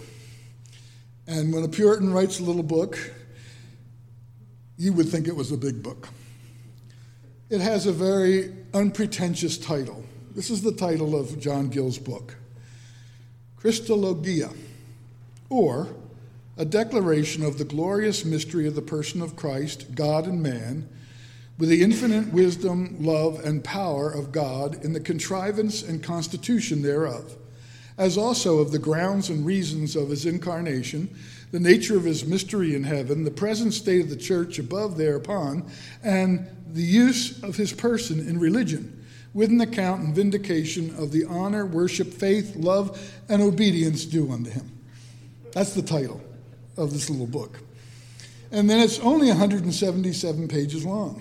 And 1.27 1.53
when 1.53 1.65
a 1.65 1.69
Puritan 1.69 2.13
writes 2.13 2.39
a 2.39 2.45
little 2.45 2.63
book, 2.63 2.99
you 4.79 4.93
would 4.93 5.09
think 5.09 5.27
it 5.27 5.35
was 5.35 5.51
a 5.51 5.57
big 5.57 5.83
book. 5.83 6.09
It 7.51 7.61
has 7.61 7.87
a 7.87 7.93
very 7.93 8.55
unpretentious 8.73 9.59
title. 9.59 10.05
This 10.35 10.51
is 10.51 10.63
the 10.63 10.73
title 10.73 11.19
of 11.19 11.41
John 11.41 11.69
Gill's 11.69 11.99
book 11.99 12.37
Christologia, 13.59 14.55
or 15.49 15.89
A 16.57 16.65
Declaration 16.65 17.45
of 17.45 17.59
the 17.59 17.65
Glorious 17.65 18.25
Mystery 18.25 18.67
of 18.67 18.75
the 18.75 18.83
Person 18.83 19.23
of 19.23 19.37
Christ, 19.37 19.95
God 19.95 20.27
and 20.27 20.43
Man 20.43 20.89
with 21.59 21.69
the 21.69 21.83
infinite 21.83 22.33
wisdom, 22.33 22.97
love, 23.01 23.45
and 23.45 23.63
power 23.63 24.11
of 24.11 24.33
God 24.33 24.83
in 24.83 24.95
the 24.95 25.01
contrivance 25.01 25.83
and 25.83 26.03
constitution 26.03 26.81
thereof, 26.81 27.37
as 27.99 28.17
also 28.17 28.61
of 28.61 28.73
the 28.73 28.79
grounds 28.79 29.29
and 29.29 29.45
reasons 29.45 29.95
of 29.95 30.09
his 30.09 30.25
incarnation, 30.25 31.15
the 31.51 31.61
nature 31.61 31.97
of 31.97 32.05
his 32.05 32.25
mystery 32.25 32.75
in 32.75 32.85
heaven, 32.85 33.25
the 33.25 33.31
present 33.31 33.75
state 33.75 34.03
of 34.03 34.11
the 34.11 34.17
church 34.17 34.59
above 34.59 34.97
thereupon, 34.97 35.69
and 36.03 36.47
the 36.73 36.83
use 36.83 37.43
of 37.43 37.57
his 37.57 37.73
person 37.73 38.21
in 38.21 38.39
religion, 38.39 39.05
with 39.35 39.51
an 39.51 39.61
account 39.61 40.03
and 40.03 40.15
vindication 40.15 40.95
of 40.97 41.13
the 41.13 41.25
honor, 41.25 41.67
worship, 41.67 42.13
faith, 42.13 42.57
love, 42.57 43.13
and 43.29 43.43
obedience 43.43 44.05
due 44.05 44.31
unto 44.31 44.51
him. 44.51 44.71
That's 45.53 45.75
the 45.75 45.83
title 45.83 46.21
of 46.77 46.93
this 46.93 47.11
little 47.11 47.27
book. 47.27 47.59
And 48.53 48.69
then 48.69 48.81
it's 48.81 48.99
only 49.01 49.29
177 49.29 50.49
pages 50.49 50.85
long 50.85 51.21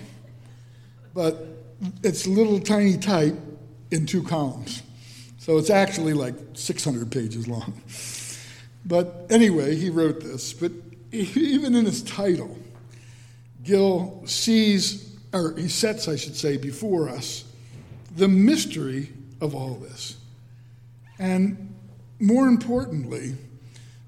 but 1.14 1.46
it's 2.02 2.26
little 2.26 2.60
tiny 2.60 2.96
type 2.96 3.34
in 3.90 4.06
two 4.06 4.22
columns. 4.22 4.82
So 5.38 5.58
it's 5.58 5.70
actually 5.70 6.12
like 6.12 6.34
600 6.54 7.10
pages 7.10 7.48
long. 7.48 7.80
But 8.84 9.26
anyway, 9.30 9.76
he 9.76 9.90
wrote 9.90 10.20
this. 10.20 10.52
But 10.52 10.72
even 11.12 11.74
in 11.74 11.84
his 11.84 12.02
title, 12.02 12.58
Gill 13.62 14.22
sees, 14.26 15.16
or 15.32 15.54
he 15.56 15.68
sets, 15.68 16.08
I 16.08 16.16
should 16.16 16.36
say, 16.36 16.56
before 16.56 17.08
us 17.08 17.44
the 18.16 18.28
mystery 18.28 19.10
of 19.40 19.54
all 19.54 19.74
this. 19.74 20.16
And 21.18 21.74
more 22.18 22.48
importantly, 22.48 23.34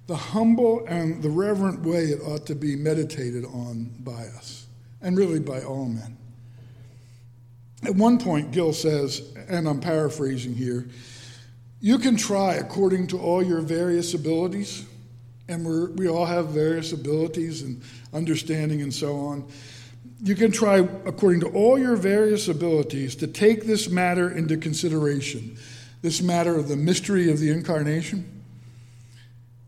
the 0.06 0.16
humble 0.16 0.84
and 0.86 1.22
the 1.22 1.30
reverent 1.30 1.82
way 1.82 2.04
it 2.04 2.20
ought 2.22 2.46
to 2.46 2.54
be 2.54 2.76
meditated 2.76 3.44
on 3.44 3.90
by 4.00 4.26
us, 4.36 4.66
and 5.00 5.16
really 5.16 5.38
by 5.38 5.62
all 5.62 5.86
men. 5.86 6.16
At 7.84 7.94
one 7.94 8.18
point, 8.18 8.52
Gill 8.52 8.72
says, 8.72 9.22
and 9.48 9.68
I'm 9.68 9.80
paraphrasing 9.80 10.54
here, 10.54 10.86
you 11.82 11.98
can 11.98 12.16
try 12.16 12.54
according 12.54 13.08
to 13.08 13.18
all 13.18 13.42
your 13.42 13.60
various 13.60 14.14
abilities, 14.14 14.86
and 15.48 15.66
we 15.66 15.86
we 16.04 16.08
all 16.08 16.24
have 16.24 16.50
various 16.50 16.92
abilities 16.92 17.62
and 17.62 17.82
understanding 18.14 18.82
and 18.82 18.94
so 18.94 19.16
on. 19.18 19.44
You 20.22 20.36
can 20.36 20.52
try 20.52 20.76
according 20.76 21.40
to 21.40 21.48
all 21.48 21.76
your 21.76 21.96
various 21.96 22.46
abilities 22.46 23.16
to 23.16 23.26
take 23.26 23.64
this 23.64 23.90
matter 23.90 24.30
into 24.30 24.56
consideration, 24.56 25.58
this 26.02 26.22
matter 26.22 26.54
of 26.56 26.68
the 26.68 26.76
mystery 26.76 27.28
of 27.32 27.40
the 27.40 27.50
incarnation, 27.50 28.44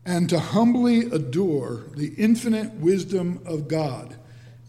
and 0.05 0.29
to 0.29 0.39
humbly 0.39 1.01
adore 1.11 1.83
the 1.97 2.13
infinite 2.17 2.71
wisdom 2.75 3.41
of 3.45 3.67
God 3.67 4.15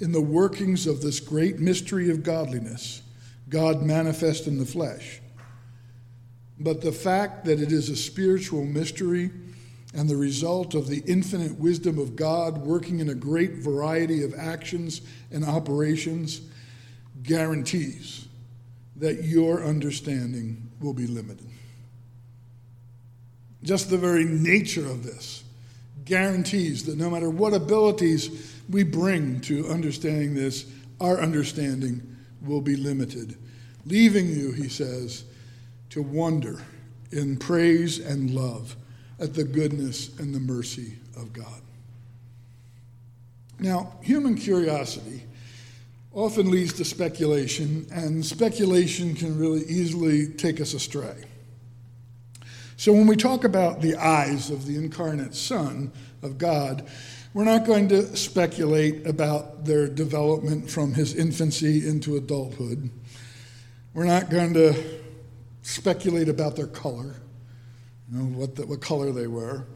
in 0.01 0.11
the 0.11 0.21
workings 0.21 0.89
of 0.89 1.01
this 1.01 1.21
great 1.21 1.61
mystery 1.61 2.11
of 2.11 2.25
godliness 2.25 3.03
God 3.49 3.83
manifest 3.83 4.49
in 4.49 4.59
the 4.59 4.67
flesh. 4.67 5.21
But 6.59 6.81
the 6.81 6.93
fact 6.93 7.45
that 7.45 7.61
it 7.61 7.73
is 7.73 7.89
a 7.89 7.97
spiritual 7.97 8.65
mystery 8.65 9.31
and 9.95 10.09
the 10.09 10.17
result 10.17 10.75
of 10.75 10.89
the 10.89 11.03
infinite 11.07 11.59
wisdom 11.59 11.99
of 11.99 12.17
God 12.17 12.59
working 12.59 13.01
in 13.01 13.09
a 13.09 13.15
great 13.15 13.55
variety 13.55 14.23
of 14.23 14.35
actions 14.35 15.03
and 15.31 15.45
operations 15.45 16.41
guarantees 17.23 18.27
that 18.97 19.25
your 19.25 19.65
understanding 19.65 20.71
will 20.81 20.95
be 20.95 21.07
limited. 21.07 21.49
Just 23.63 23.91
the 23.91 23.99
very 23.99 24.25
nature 24.25 24.87
of 24.87 25.03
this 25.03 25.45
guarantees 26.05 26.85
that 26.85 26.97
no 26.97 27.11
matter 27.11 27.29
what 27.29 27.53
abilities 27.53 28.55
we 28.71 28.85
bring 28.85 29.41
to 29.41 29.67
understanding 29.67 30.35
this, 30.35 30.71
our 31.01 31.21
understanding 31.21 32.17
will 32.43 32.61
be 32.61 32.77
limited 32.77 33.37
leaving 33.87 34.29
you, 34.29 34.53
he 34.53 34.69
says, 34.69 35.25
to 35.97 36.03
wonder 36.03 36.61
in 37.11 37.39
praise 37.39 37.99
and 37.99 38.31
love 38.31 38.77
at 39.19 39.33
the 39.33 39.45
goodness 39.45 40.15
and 40.19 40.35
the 40.35 40.39
mercy 40.39 40.93
of 41.17 41.33
God. 41.33 41.63
Now, 43.59 43.95
human 44.03 44.35
curiosity 44.35 45.23
often 46.13 46.51
leads 46.51 46.75
to 46.75 46.85
speculation, 46.85 47.87
and 47.91 48.25
speculation 48.25 49.15
can 49.15 49.39
really 49.39 49.63
easily 49.63 50.27
take 50.27 50.61
us 50.61 50.75
astray. 50.75 51.25
So, 52.77 52.93
when 52.93 53.07
we 53.07 53.17
talk 53.17 53.45
about 53.45 53.81
the 53.81 53.97
eyes 53.97 54.51
of 54.51 54.67
the 54.67 54.77
incarnate 54.77 55.35
Son 55.35 55.91
of 56.21 56.37
God, 56.37 56.87
we're 57.33 57.45
not 57.45 57.65
going 57.65 57.89
to 57.89 58.15
speculate 58.15 59.07
about 59.07 59.65
their 59.65 59.89
development 59.89 60.69
from 60.69 60.93
his 60.93 61.15
infancy 61.15 61.89
into 61.89 62.17
adulthood. 62.17 62.91
We're 63.95 64.05
not 64.05 64.29
going 64.29 64.53
to 64.53 65.06
speculate 65.67 66.29
about 66.29 66.55
their 66.55 66.69
color, 66.69 67.17
you 68.09 68.19
know, 68.19 68.39
what, 68.39 68.55
the, 68.55 68.65
what 68.67 68.81
color 68.81 69.11
they 69.11 69.27
were 69.27 69.67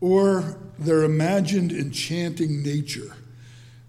or 0.00 0.58
their 0.78 1.02
imagined 1.02 1.72
enchanting 1.72 2.62
nature, 2.62 3.16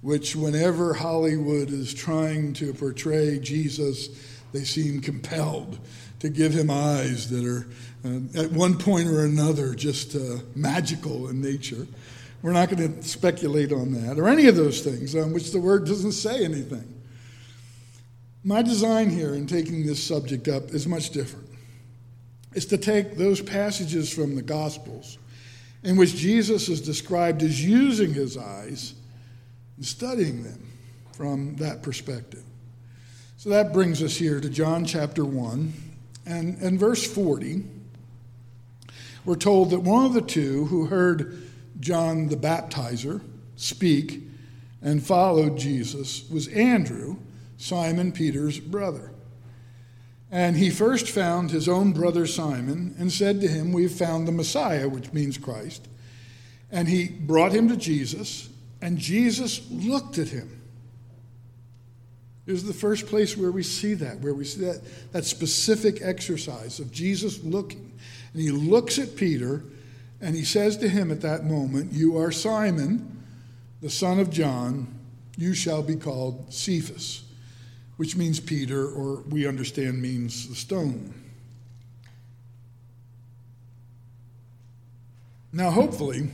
which, 0.01 0.35
whenever 0.35 0.93
Hollywood 0.93 1.69
is 1.69 1.93
trying 1.93 2.53
to 2.53 2.73
portray 2.73 3.37
Jesus, 3.37 4.09
they 4.53 4.63
seem 4.63 5.01
compelled 5.01 5.77
to 6.19 6.29
give 6.29 6.51
him 6.51 6.71
eyes 6.71 7.29
that 7.29 7.45
are, 7.45 7.67
uh, 8.03 8.41
at 8.41 8.51
one 8.51 8.77
point 8.77 9.07
or 9.07 9.23
another, 9.25 9.75
just 9.75 10.15
uh, 10.15 10.37
magical 10.55 11.27
in 11.27 11.41
nature. 11.41 11.85
We're 12.41 12.53
not 12.53 12.69
going 12.69 13.01
to 13.01 13.07
speculate 13.07 13.71
on 13.71 13.91
that 13.93 14.17
or 14.17 14.27
any 14.27 14.47
of 14.47 14.55
those 14.55 14.81
things 14.81 15.15
on 15.15 15.31
which 15.31 15.51
the 15.51 15.59
word 15.59 15.85
doesn't 15.85 16.13
say 16.13 16.43
anything. 16.43 16.94
My 18.47 18.61
design 18.61 19.09
here 19.09 19.33
in 19.33 19.47
taking 19.47 19.87
this 19.87 20.03
subject 20.03 20.47
up 20.47 20.69
is 20.69 20.85
much 20.87 21.09
different. 21.09 21.49
It's 22.53 22.67
to 22.67 22.77
take 22.77 23.17
those 23.17 23.41
passages 23.41 24.13
from 24.13 24.35
the 24.35 24.43
Gospels 24.43 25.17
in 25.81 25.97
which 25.97 26.15
Jesus 26.15 26.69
is 26.69 26.79
described 26.79 27.41
as 27.41 27.65
using 27.65 28.13
his 28.13 28.37
eyes 28.37 28.93
and 29.77 29.85
studying 29.85 30.43
them 30.43 30.63
from 31.13 31.55
that 31.55 31.81
perspective. 31.81 32.43
So 33.37 33.49
that 33.49 33.73
brings 33.73 34.03
us 34.03 34.15
here 34.15 34.39
to 34.39 34.49
John 34.49 34.85
chapter 34.85 35.25
1. 35.25 35.73
And 36.27 36.61
in 36.61 36.77
verse 36.77 37.03
40, 37.03 37.63
we're 39.25 39.37
told 39.37 39.71
that 39.71 39.79
one 39.79 40.05
of 40.05 40.13
the 40.13 40.21
two 40.21 40.65
who 40.65 40.85
heard 40.85 41.49
John 41.79 42.27
the 42.27 42.37
baptizer 42.37 43.21
speak 43.55 44.21
and 44.83 45.03
followed 45.03 45.57
Jesus 45.57 46.29
was 46.29 46.47
Andrew, 46.49 47.17
Simon 47.57 48.11
Peter's 48.11 48.59
brother. 48.59 49.11
And 50.31 50.57
he 50.57 50.69
first 50.69 51.09
found 51.09 51.51
his 51.51 51.69
own 51.69 51.93
brother 51.93 52.25
Simon 52.25 52.95
and 52.97 53.11
said 53.11 53.41
to 53.41 53.47
him, 53.47 53.71
We've 53.71 53.91
found 53.91 54.27
the 54.27 54.31
Messiah, 54.31 54.89
which 54.89 55.13
means 55.13 55.37
Christ. 55.37 55.87
And 56.71 56.87
he 56.87 57.07
brought 57.07 57.51
him 57.51 57.69
to 57.69 57.77
Jesus, 57.77 58.49
and 58.81 58.97
Jesus 58.97 59.69
looked 59.69 60.17
at 60.17 60.29
him. 60.29 60.61
It 62.47 62.51
was 62.51 62.65
the 62.65 62.73
first 62.73 63.07
place 63.07 63.37
where 63.37 63.51
we 63.51 63.63
see 63.63 63.93
that, 63.95 64.19
where 64.19 64.33
we 64.33 64.45
see 64.45 64.61
that, 64.61 64.81
that 65.13 65.25
specific 65.25 65.99
exercise 66.01 66.79
of 66.79 66.91
Jesus 66.91 67.43
looking. 67.43 67.91
And 68.33 68.41
he 68.41 68.51
looks 68.51 68.99
at 68.99 69.15
Peter, 69.15 69.63
and 70.21 70.35
he 70.35 70.43
says 70.43 70.77
to 70.77 70.89
him 70.89 71.11
at 71.11 71.21
that 71.21 71.45
moment, 71.45 71.93
You 71.93 72.17
are 72.17 72.31
Simon, 72.31 73.23
the 73.81 73.89
son 73.89 74.19
of 74.19 74.29
John. 74.29 74.87
You 75.37 75.53
shall 75.53 75.81
be 75.81 75.95
called 75.95 76.53
Cephas 76.53 77.24
which 77.97 78.15
means 78.15 78.39
Peter, 78.39 78.87
or 78.87 79.21
we 79.29 79.47
understand 79.47 80.01
means 80.01 80.47
the 80.49 80.55
stone. 80.55 81.13
Now, 85.53 85.71
hopefully, 85.71 86.29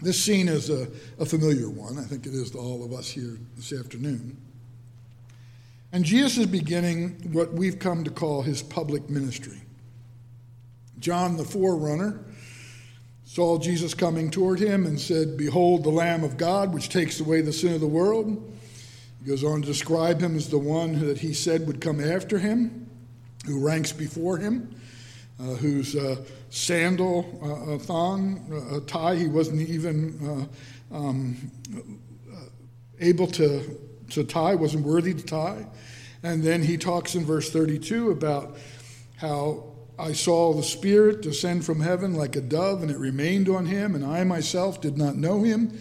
this 0.00 0.22
scene 0.22 0.48
is 0.48 0.68
a, 0.68 0.88
a, 1.20 1.24
familiar 1.24 1.70
one. 1.70 1.96
I 1.96 2.02
think 2.02 2.26
it 2.26 2.34
is 2.34 2.50
to 2.52 2.58
all 2.58 2.84
of 2.84 2.92
us 2.92 3.08
here 3.08 3.38
this 3.56 3.72
afternoon. 3.72 4.36
And 5.92 6.04
Jesus 6.04 6.38
is 6.38 6.46
beginning 6.46 7.30
what 7.32 7.52
we've 7.52 7.78
come 7.78 8.02
to 8.02 8.10
call 8.10 8.42
his 8.42 8.62
public 8.62 9.08
ministry. 9.08 9.60
John 10.98 11.36
the 11.36 11.44
forerunner 11.44 12.18
saw 13.24 13.58
Jesus 13.58 13.94
coming 13.94 14.30
toward 14.30 14.58
him 14.58 14.86
and 14.86 15.00
said, 15.00 15.36
Behold, 15.36 15.84
the 15.84 15.90
Lamb 15.90 16.24
of 16.24 16.36
God, 16.36 16.74
which 16.74 16.88
takes 16.88 17.20
away 17.20 17.42
the 17.42 17.52
sin 17.52 17.74
of 17.74 17.80
the 17.80 17.86
world. 17.86 18.52
He 19.22 19.30
goes 19.30 19.44
on 19.44 19.62
to 19.62 19.66
describe 19.66 20.20
him 20.20 20.36
as 20.36 20.48
the 20.48 20.58
one 20.58 20.98
that 21.06 21.18
he 21.18 21.32
said 21.32 21.66
would 21.68 21.80
come 21.80 22.00
after 22.00 22.38
him, 22.38 22.88
who 23.46 23.64
ranks 23.64 23.92
before 23.92 24.36
him, 24.36 24.74
uh, 25.38 25.54
whose 25.54 25.94
uh, 25.94 26.16
sandal 26.50 27.38
uh, 27.40 27.78
thong 27.78 28.82
tie 28.88 29.14
he 29.14 29.28
wasn't 29.28 29.60
even 29.68 30.48
uh, 30.92 30.96
um, 30.96 31.36
uh, 31.76 32.36
able 32.98 33.28
to, 33.28 33.78
to 34.10 34.24
tie, 34.24 34.56
wasn't 34.56 34.84
worthy 34.84 35.14
to 35.14 35.24
tie. 35.24 35.66
And 36.24 36.42
then 36.42 36.62
he 36.62 36.76
talks 36.76 37.14
in 37.14 37.24
verse 37.24 37.50
32 37.50 38.10
about 38.10 38.56
how 39.16 39.72
I 40.00 40.14
saw 40.14 40.52
the 40.52 40.64
Spirit 40.64 41.20
descend 41.20 41.64
from 41.64 41.80
heaven 41.80 42.14
like 42.14 42.34
a 42.34 42.40
dove, 42.40 42.82
and 42.82 42.90
it 42.90 42.98
remained 42.98 43.48
on 43.48 43.66
him, 43.66 43.94
and 43.94 44.04
I 44.04 44.24
myself 44.24 44.80
did 44.80 44.98
not 44.98 45.14
know 45.14 45.42
him. 45.42 45.78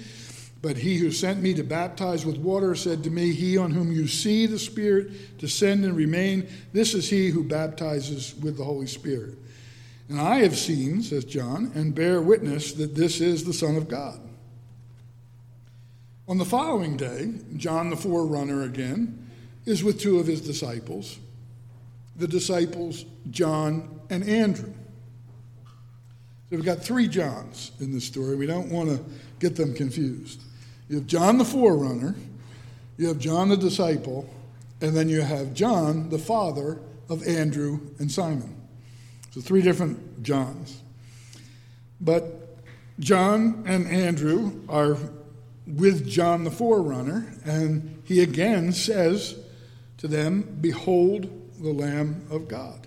But 0.61 0.77
he 0.77 0.97
who 0.97 1.11
sent 1.11 1.41
me 1.41 1.55
to 1.55 1.63
baptize 1.63 2.25
with 2.25 2.37
water 2.37 2.75
said 2.75 3.03
to 3.03 3.09
me, 3.09 3.33
He 3.33 3.57
on 3.57 3.71
whom 3.71 3.91
you 3.91 4.07
see 4.07 4.45
the 4.45 4.59
Spirit 4.59 5.39
descend 5.39 5.83
and 5.85 5.95
remain, 5.95 6.47
this 6.71 6.93
is 6.93 7.09
he 7.09 7.29
who 7.29 7.43
baptizes 7.43 8.35
with 8.35 8.57
the 8.57 8.63
Holy 8.63 8.85
Spirit. 8.85 9.37
And 10.07 10.19
I 10.19 10.39
have 10.39 10.57
seen, 10.57 11.01
says 11.01 11.25
John, 11.25 11.71
and 11.73 11.95
bear 11.95 12.21
witness 12.21 12.73
that 12.73 12.95
this 12.95 13.21
is 13.21 13.43
the 13.43 13.53
Son 13.53 13.75
of 13.75 13.87
God. 13.87 14.19
On 16.27 16.37
the 16.37 16.45
following 16.45 16.95
day, 16.95 17.33
John 17.57 17.89
the 17.89 17.95
forerunner 17.95 18.63
again 18.63 19.29
is 19.65 19.83
with 19.83 19.99
two 19.99 20.19
of 20.19 20.27
his 20.27 20.41
disciples, 20.41 21.17
the 22.17 22.27
disciples 22.27 23.05
John 23.31 23.99
and 24.09 24.23
Andrew. 24.23 24.73
So 26.49 26.57
we've 26.57 26.65
got 26.65 26.83
three 26.83 27.07
Johns 27.07 27.71
in 27.79 27.91
this 27.91 28.05
story. 28.05 28.35
We 28.35 28.45
don't 28.45 28.69
want 28.69 28.89
to 28.89 29.03
get 29.39 29.55
them 29.55 29.73
confused. 29.73 30.41
You 30.91 30.97
have 30.97 31.07
John 31.07 31.37
the 31.37 31.45
forerunner, 31.45 32.15
you 32.97 33.07
have 33.07 33.17
John 33.17 33.47
the 33.47 33.55
disciple, 33.55 34.29
and 34.81 34.93
then 34.93 35.07
you 35.07 35.21
have 35.21 35.53
John, 35.53 36.09
the 36.09 36.19
father 36.19 36.81
of 37.07 37.25
Andrew 37.25 37.79
and 37.97 38.11
Simon. 38.11 38.57
So 39.29 39.39
three 39.39 39.61
different 39.61 40.21
Johns. 40.21 40.81
But 42.01 42.57
John 42.99 43.63
and 43.65 43.87
Andrew 43.87 44.51
are 44.67 44.97
with 45.65 46.09
John 46.09 46.43
the 46.43 46.51
forerunner, 46.51 47.35
and 47.45 48.01
he 48.03 48.19
again 48.21 48.73
says 48.73 49.37
to 49.99 50.09
them, 50.09 50.57
Behold 50.59 51.29
the 51.61 51.71
Lamb 51.71 52.27
of 52.29 52.49
God. 52.49 52.85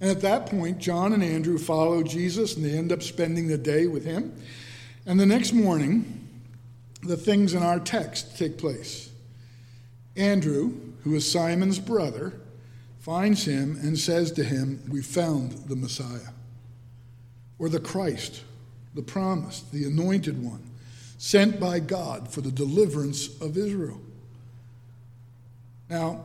And 0.00 0.10
at 0.10 0.22
that 0.22 0.46
point, 0.46 0.80
John 0.80 1.12
and 1.12 1.22
Andrew 1.22 1.58
follow 1.58 2.02
Jesus, 2.02 2.56
and 2.56 2.64
they 2.64 2.76
end 2.76 2.90
up 2.90 3.00
spending 3.00 3.46
the 3.46 3.58
day 3.58 3.86
with 3.86 4.04
him. 4.04 4.34
And 5.06 5.20
the 5.20 5.26
next 5.26 5.52
morning, 5.52 6.21
the 7.02 7.16
things 7.16 7.54
in 7.54 7.62
our 7.62 7.80
text 7.80 8.38
take 8.38 8.58
place. 8.58 9.10
Andrew, 10.16 10.74
who 11.02 11.14
is 11.14 11.30
Simon's 11.30 11.78
brother, 11.78 12.34
finds 13.00 13.44
him 13.44 13.76
and 13.82 13.98
says 13.98 14.30
to 14.32 14.44
him, 14.44 14.82
We 14.88 15.02
found 15.02 15.52
the 15.68 15.76
Messiah, 15.76 16.30
or 17.58 17.68
the 17.68 17.80
Christ, 17.80 18.42
the 18.94 19.02
promised, 19.02 19.72
the 19.72 19.84
anointed 19.84 20.42
one, 20.42 20.62
sent 21.18 21.58
by 21.58 21.80
God 21.80 22.32
for 22.32 22.40
the 22.40 22.52
deliverance 22.52 23.40
of 23.40 23.56
Israel. 23.56 24.00
Now, 25.88 26.24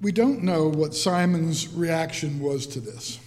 we 0.00 0.12
don't 0.12 0.42
know 0.42 0.68
what 0.68 0.94
Simon's 0.94 1.68
reaction 1.68 2.40
was 2.40 2.66
to 2.68 2.80
this. 2.80 3.18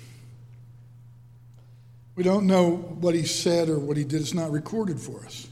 We 2.16 2.24
don't 2.24 2.46
know 2.46 2.76
what 2.76 3.16
he 3.16 3.26
said 3.26 3.70
or 3.70 3.80
what 3.80 3.98
he 3.98 4.04
did. 4.04 4.22
It's 4.22 4.34
not 4.34 4.52
recorded 4.52 5.00
for 5.00 5.26
us. 5.26 5.49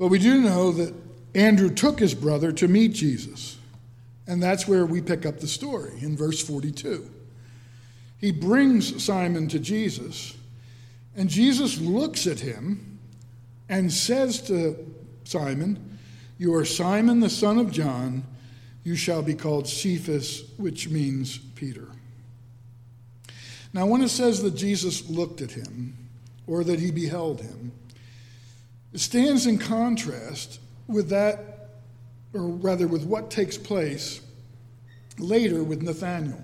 But 0.00 0.08
we 0.08 0.18
do 0.18 0.40
know 0.40 0.72
that 0.72 0.94
Andrew 1.34 1.68
took 1.68 2.00
his 2.00 2.14
brother 2.14 2.52
to 2.52 2.66
meet 2.66 2.94
Jesus. 2.94 3.58
And 4.26 4.42
that's 4.42 4.66
where 4.66 4.86
we 4.86 5.02
pick 5.02 5.26
up 5.26 5.40
the 5.40 5.46
story 5.46 5.92
in 6.00 6.16
verse 6.16 6.40
42. 6.40 7.08
He 8.16 8.32
brings 8.32 9.04
Simon 9.04 9.46
to 9.48 9.58
Jesus, 9.58 10.36
and 11.14 11.28
Jesus 11.28 11.78
looks 11.78 12.26
at 12.26 12.40
him 12.40 12.98
and 13.68 13.92
says 13.92 14.40
to 14.42 14.76
Simon, 15.24 15.98
You 16.38 16.54
are 16.54 16.64
Simon 16.64 17.20
the 17.20 17.28
son 17.28 17.58
of 17.58 17.70
John. 17.70 18.24
You 18.84 18.96
shall 18.96 19.22
be 19.22 19.34
called 19.34 19.68
Cephas, 19.68 20.44
which 20.56 20.88
means 20.88 21.38
Peter. 21.56 21.88
Now, 23.74 23.86
when 23.86 24.00
it 24.00 24.08
says 24.08 24.42
that 24.44 24.54
Jesus 24.54 25.10
looked 25.10 25.42
at 25.42 25.52
him, 25.52 25.96
or 26.46 26.64
that 26.64 26.80
he 26.80 26.90
beheld 26.90 27.42
him, 27.42 27.72
it 28.92 29.00
stands 29.00 29.46
in 29.46 29.58
contrast 29.58 30.60
with 30.86 31.08
that, 31.10 31.70
or 32.32 32.42
rather 32.42 32.86
with 32.86 33.04
what 33.04 33.30
takes 33.30 33.56
place 33.56 34.20
later 35.18 35.62
with 35.62 35.82
Nathanael. 35.82 36.42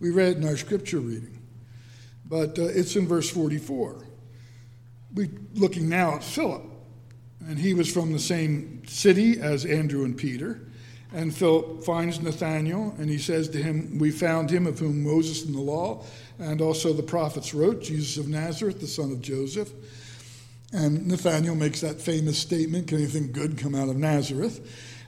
We 0.00 0.10
read 0.10 0.36
in 0.36 0.46
our 0.46 0.56
scripture 0.56 1.00
reading, 1.00 1.42
but 2.26 2.58
uh, 2.58 2.64
it's 2.64 2.96
in 2.96 3.06
verse 3.06 3.28
44. 3.30 4.06
We're 5.14 5.28
looking 5.54 5.88
now 5.88 6.14
at 6.14 6.24
Philip, 6.24 6.62
and 7.46 7.58
he 7.58 7.74
was 7.74 7.92
from 7.92 8.12
the 8.12 8.18
same 8.18 8.82
city 8.86 9.40
as 9.40 9.64
Andrew 9.64 10.04
and 10.04 10.16
Peter. 10.16 10.60
And 11.12 11.34
Philip 11.34 11.82
finds 11.82 12.20
Nathanael, 12.20 12.94
and 12.98 13.10
he 13.10 13.18
says 13.18 13.48
to 13.50 13.62
him, 13.62 13.98
We 13.98 14.12
found 14.12 14.48
him 14.48 14.66
of 14.66 14.78
whom 14.78 15.02
Moses 15.02 15.44
in 15.44 15.52
the 15.52 15.60
law 15.60 16.04
and 16.40 16.60
also 16.60 16.92
the 16.92 17.02
prophets 17.02 17.52
wrote, 17.54 17.82
Jesus 17.82 18.16
of 18.16 18.28
Nazareth, 18.28 18.80
the 18.80 18.86
son 18.86 19.12
of 19.12 19.20
Joseph. 19.20 19.70
And 20.72 21.08
Nathanael 21.08 21.54
makes 21.54 21.80
that 21.80 22.00
famous 22.00 22.38
statement 22.38 22.88
Can 22.88 22.98
anything 22.98 23.32
good 23.32 23.58
come 23.58 23.74
out 23.74 23.88
of 23.88 23.96
Nazareth? 23.96 24.60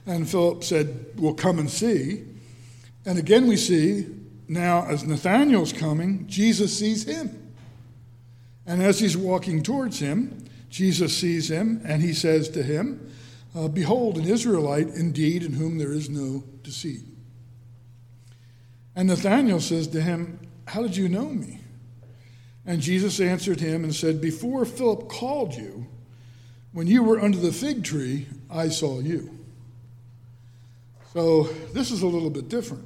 And 0.05 0.29
Philip 0.29 0.63
said, 0.63 1.11
Well, 1.17 1.33
come 1.33 1.59
and 1.59 1.69
see. 1.69 2.25
And 3.05 3.17
again, 3.17 3.47
we 3.47 3.57
see 3.57 4.07
now, 4.47 4.85
as 4.85 5.05
Nathanael's 5.05 5.73
coming, 5.73 6.27
Jesus 6.27 6.77
sees 6.77 7.05
him. 7.05 7.53
And 8.65 8.81
as 8.81 8.99
he's 8.99 9.17
walking 9.17 9.63
towards 9.63 9.99
him, 9.99 10.45
Jesus 10.69 11.17
sees 11.17 11.49
him, 11.49 11.81
and 11.85 12.01
he 12.01 12.13
says 12.13 12.49
to 12.49 12.63
him, 12.63 13.11
uh, 13.55 13.67
Behold, 13.67 14.17
an 14.17 14.25
Israelite 14.25 14.87
indeed, 14.87 15.43
in 15.43 15.53
whom 15.53 15.77
there 15.77 15.91
is 15.91 16.09
no 16.09 16.43
deceit. 16.63 17.03
And 18.95 19.07
Nathanael 19.07 19.59
says 19.59 19.87
to 19.87 20.01
him, 20.01 20.39
How 20.67 20.81
did 20.81 20.95
you 20.95 21.09
know 21.09 21.29
me? 21.29 21.59
And 22.65 22.81
Jesus 22.81 23.19
answered 23.19 23.59
him 23.59 23.83
and 23.83 23.93
said, 23.93 24.21
Before 24.21 24.65
Philip 24.65 25.09
called 25.09 25.53
you, 25.53 25.87
when 26.71 26.87
you 26.87 27.03
were 27.03 27.19
under 27.19 27.37
the 27.37 27.51
fig 27.51 27.83
tree, 27.83 28.27
I 28.49 28.69
saw 28.69 28.99
you. 28.99 29.37
So 31.13 31.43
this 31.73 31.91
is 31.91 32.01
a 32.01 32.07
little 32.07 32.29
bit 32.29 32.49
different. 32.49 32.85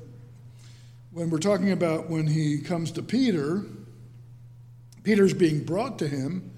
When 1.12 1.30
we're 1.30 1.40
talking 1.40 1.72
about 1.72 2.10
when 2.10 2.28
he 2.28 2.60
comes 2.60 2.92
to 2.94 3.02
Peter, 3.02 3.64
Peter's 5.04 5.34
being 5.34 5.64
brought 5.64 6.00
to 6.00 6.08
him, 6.08 6.52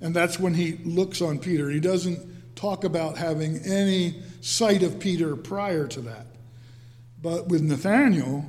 and 0.00 0.14
that's 0.14 0.40
when 0.40 0.54
he 0.54 0.78
looks 0.84 1.22
on 1.22 1.38
Peter. 1.38 1.70
He 1.70 1.78
doesn't 1.78 2.56
talk 2.56 2.82
about 2.82 3.16
having 3.16 3.58
any 3.58 4.20
sight 4.40 4.82
of 4.82 4.98
Peter 4.98 5.36
prior 5.36 5.86
to 5.86 6.00
that. 6.00 6.26
But 7.22 7.48
with 7.48 7.62
Nathanael, 7.62 8.44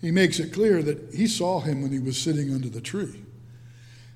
he 0.00 0.10
makes 0.10 0.40
it 0.40 0.52
clear 0.52 0.82
that 0.82 1.14
he 1.14 1.28
saw 1.28 1.60
him 1.60 1.82
when 1.82 1.92
he 1.92 2.00
was 2.00 2.18
sitting 2.18 2.52
under 2.52 2.68
the 2.68 2.80
tree. 2.80 3.22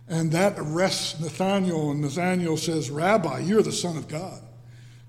And 0.09 0.33
that 0.33 0.55
arrests 0.59 1.19
Nathanael, 1.19 1.91
and 1.91 2.03
Nathanael 2.03 2.57
says, 2.57 2.91
Rabbi, 2.91 3.41
you're 3.41 3.63
the 3.63 3.73
Son 3.73 3.97
of 3.97 4.07
God. 4.09 4.43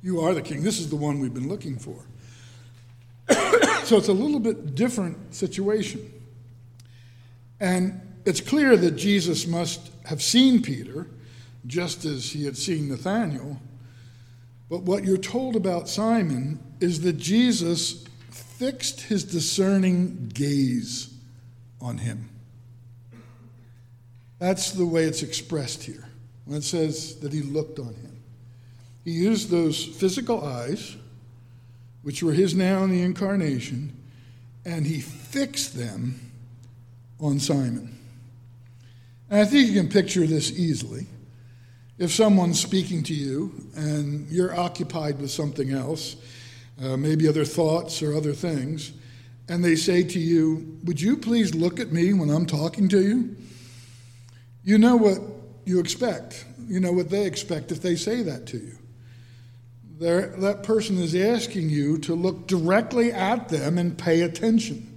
You 0.01 0.21
are 0.21 0.33
the 0.33 0.41
King. 0.41 0.63
This 0.63 0.79
is 0.79 0.89
the 0.89 0.95
one 0.95 1.19
we've 1.19 1.33
been 1.33 1.49
looking 1.49 1.77
for. 1.77 1.97
so 3.83 3.97
it's 3.97 4.07
a 4.07 4.13
little 4.13 4.39
bit 4.39 4.75
different 4.75 5.33
situation. 5.33 6.11
And 7.59 7.99
it's 8.25 8.39
clear 8.41 8.77
that 8.77 8.91
Jesus 8.91 9.47
must 9.47 9.91
have 10.05 10.21
seen 10.21 10.61
Peter, 10.61 11.07
just 11.67 12.05
as 12.05 12.31
he 12.31 12.45
had 12.45 12.57
seen 12.57 12.89
Nathanael. 12.89 13.59
But 14.69 14.83
what 14.83 15.03
you're 15.03 15.17
told 15.17 15.55
about 15.55 15.89
Simon 15.89 16.59
is 16.79 17.01
that 17.01 17.17
Jesus 17.17 18.05
fixed 18.29 19.01
his 19.01 19.23
discerning 19.23 20.31
gaze 20.33 21.13
on 21.81 21.97
him. 21.99 22.29
That's 24.45 24.73
the 24.73 24.85
way 24.85 25.05
it's 25.05 25.23
expressed 25.23 25.85
here 25.85 26.07
when 26.45 26.59
it 26.59 26.63
says 26.63 27.15
that 27.21 27.33
he 27.33 27.41
looked 27.41 27.79
on 27.79 27.95
him. 27.95 28.21
He 29.03 29.09
used 29.09 29.49
those 29.49 29.83
physical 29.83 30.45
eyes, 30.45 30.95
which 32.03 32.21
were 32.21 32.31
his 32.31 32.53
now 32.53 32.83
in 32.83 32.91
the 32.91 33.01
incarnation, 33.01 33.97
and 34.63 34.85
he 34.85 35.01
fixed 35.01 35.75
them 35.75 36.31
on 37.19 37.39
Simon. 37.39 37.97
And 39.31 39.41
I 39.41 39.45
think 39.45 39.67
you 39.67 39.81
can 39.81 39.89
picture 39.89 40.27
this 40.27 40.51
easily. 40.51 41.07
If 41.97 42.11
someone's 42.11 42.61
speaking 42.61 43.01
to 43.05 43.15
you 43.15 43.51
and 43.75 44.29
you're 44.29 44.55
occupied 44.55 45.17
with 45.17 45.31
something 45.31 45.71
else, 45.71 46.17
uh, 46.83 46.95
maybe 46.97 47.27
other 47.27 47.45
thoughts 47.45 48.03
or 48.03 48.13
other 48.13 48.33
things, 48.33 48.91
and 49.49 49.65
they 49.65 49.75
say 49.75 50.03
to 50.03 50.19
you, 50.19 50.77
Would 50.83 51.01
you 51.01 51.17
please 51.17 51.55
look 51.55 51.79
at 51.79 51.91
me 51.91 52.13
when 52.13 52.29
I'm 52.29 52.45
talking 52.45 52.87
to 52.89 53.01
you? 53.01 53.37
You 54.65 54.79
know 54.79 54.95
what 54.97 55.19
you 55.63 55.79
expect. 55.79 56.43
You 56.67 56.79
know 56.79 56.91
what 56.91 57.09
they 57.09 57.25
expect 57.25 57.71
if 57.71 57.81
they 57.81 57.95
say 57.95 58.23
that 58.23 58.47
to 58.47 58.57
you. 58.57 58.77
They're, 59.97 60.27
that 60.37 60.63
person 60.63 60.97
is 60.97 61.15
asking 61.15 61.69
you 61.69 61.99
to 61.99 62.15
look 62.15 62.47
directly 62.47 63.13
at 63.13 63.47
them 63.47 63.77
and 63.77 63.97
pay 63.97 64.21
attention. 64.21 64.91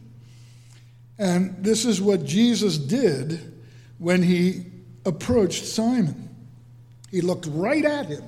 And 1.18 1.62
this 1.62 1.84
is 1.84 2.00
what 2.00 2.24
Jesus 2.24 2.78
did 2.78 3.60
when 3.98 4.22
he 4.22 4.64
approached 5.04 5.66
Simon. 5.66 6.34
He 7.10 7.20
looked 7.20 7.46
right 7.50 7.84
at 7.84 8.06
him, 8.06 8.24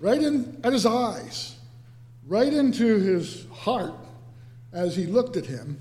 right 0.00 0.20
in, 0.20 0.60
at 0.62 0.72
his 0.72 0.86
eyes, 0.86 1.56
right 2.26 2.52
into 2.52 2.98
his 2.98 3.46
heart 3.52 3.94
as 4.72 4.94
he 4.94 5.06
looked 5.06 5.36
at 5.36 5.46
him. 5.46 5.80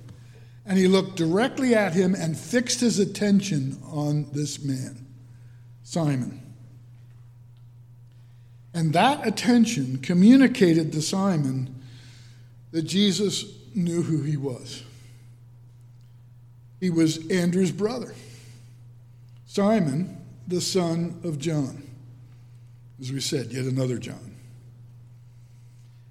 And 0.65 0.78
he 0.78 0.88
looked 0.88 1.15
directly 1.15 1.75
at 1.75 1.93
him 1.93 2.15
and 2.15 2.38
fixed 2.38 2.80
his 2.80 2.97
attention 2.97 3.80
on 3.86 4.28
this 4.32 4.63
man, 4.63 5.06
Simon. 5.84 6.41
And 8.73 8.91
that 8.93 9.25
attention 9.25 9.99
communicated 9.99 10.91
to 10.93 11.01
Simon 11.01 11.75
that 12.71 12.82
Jesus 12.82 13.45
knew 13.73 14.01
who 14.01 14.21
he 14.23 14.38
was. 14.38 14.84
He 16.80 16.89
was 16.89 17.30
Andrew's 17.30 17.71
brother, 17.71 18.13
Simon, 19.45 20.21
the 20.47 20.62
son 20.62 21.19
of 21.23 21.39
John. 21.39 21.84
As 22.99 23.12
we 23.12 23.21
said, 23.21 23.51
yet 23.51 23.65
another 23.65 23.97
John. 23.97 24.36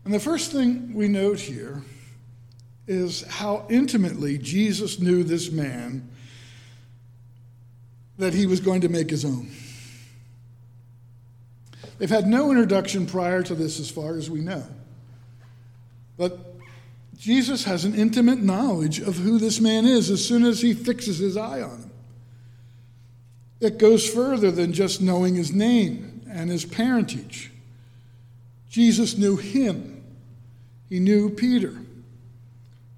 And 0.05 0.13
the 0.13 0.21
first 0.21 0.53
thing 0.53 0.95
we 0.95 1.09
note 1.09 1.41
here 1.41 1.83
is 2.87 3.23
how 3.23 3.67
intimately 3.69 4.39
Jesus 4.39 5.01
knew 5.01 5.23
this 5.23 5.51
man 5.51 6.09
that 8.19 8.35
he 8.35 8.47
was 8.47 8.61
going 8.61 8.83
to 8.83 8.89
make 8.89 9.11
his 9.11 9.25
own. 9.25 9.51
They've 11.99 12.11
had 12.11 12.27
no 12.27 12.51
introduction 12.51 13.07
prior 13.07 13.43
to 13.43 13.55
this, 13.55 13.81
as 13.81 13.91
far 13.91 14.17
as 14.17 14.31
we 14.31 14.41
know. 14.41 14.65
But 16.17 16.39
Jesus 17.17 17.65
has 17.65 17.85
an 17.85 17.95
intimate 17.95 18.41
knowledge 18.41 19.01
of 19.01 19.17
who 19.17 19.39
this 19.39 19.61
man 19.61 19.87
is 19.87 20.11
as 20.11 20.25
soon 20.25 20.45
as 20.45 20.61
he 20.61 20.75
fixes 20.75 21.19
his 21.19 21.37
eye 21.37 21.63
on 21.63 21.79
him. 21.79 21.91
It 23.61 23.79
goes 23.79 24.09
further 24.09 24.51
than 24.51 24.73
just 24.73 25.01
knowing 25.01 25.35
his 25.35 25.53
name 25.53 26.23
and 26.29 26.51
his 26.51 26.65
parentage. 26.65 27.51
Jesus 28.69 29.17
knew 29.17 29.37
him, 29.37 30.05
he 30.89 30.99
knew 30.99 31.31
Peter. 31.31 31.75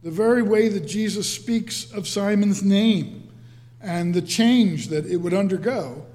The 0.07 0.13
very 0.13 0.43
way 0.43 0.69
that 0.69 0.87
Jesus 0.87 1.29
speaks 1.29 1.91
of 1.91 2.07
Simon's 2.07 2.63
name 2.63 3.29
and 3.81 4.15
the 4.15 4.23
change 4.23 4.87
that 4.91 5.05
it 5.05 5.17
would 5.17 5.35
undergo 5.35 6.07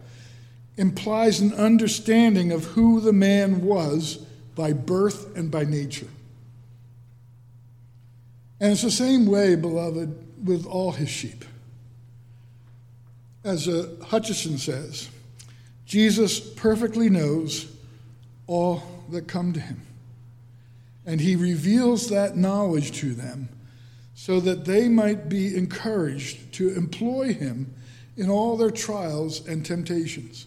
implies 0.78 1.42
an 1.42 1.54
understanding 1.56 2.54
of 2.54 2.64
who 2.64 3.02
the 3.02 3.12
man 3.12 3.66
was 3.66 4.16
by 4.56 4.72
birth 4.72 5.36
and 5.36 5.52
by 5.52 5.66
nature. 5.66 6.08
And 8.62 8.72
it's 8.72 8.82
the 8.82 8.92
same 8.92 9.26
way, 9.26 9.58
beloved, 9.58 10.48
with 10.48 10.66
all 10.66 10.94
his 10.94 11.10
sheep. 11.10 11.44
As 13.44 13.68
uh, 13.68 13.90
Hutcheson 14.04 14.58
says, 14.58 15.10
Jesus 15.86 16.40
perfectly 16.40 17.10
knows 17.10 17.70
all 18.48 18.84
that 19.10 19.28
come 19.28 19.52
to 19.52 19.60
him. 19.60 19.82
And 21.06 21.20
he 21.20 21.36
reveals 21.36 22.08
that 22.08 22.38
knowledge 22.38 22.94
to 23.02 23.14
them 23.14 23.50
so 24.22 24.40
that 24.40 24.66
they 24.66 24.88
might 24.88 25.30
be 25.30 25.58
encouraged 25.58 26.54
to 26.54 26.70
employ 26.76 27.34
him 27.34 27.74
in 28.16 28.30
all 28.30 28.56
their 28.56 28.70
trials 28.70 29.48
and 29.48 29.66
temptations, 29.66 30.46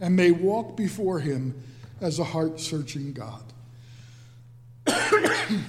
and 0.00 0.16
may 0.16 0.32
walk 0.32 0.76
before 0.76 1.20
him 1.20 1.54
as 2.00 2.18
a 2.18 2.24
heart 2.24 2.58
searching 2.58 3.12
God. 3.12 3.44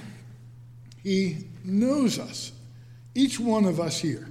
he 1.04 1.44
knows 1.62 2.18
us, 2.18 2.50
each 3.14 3.38
one 3.38 3.64
of 3.64 3.78
us 3.78 4.00
here, 4.00 4.28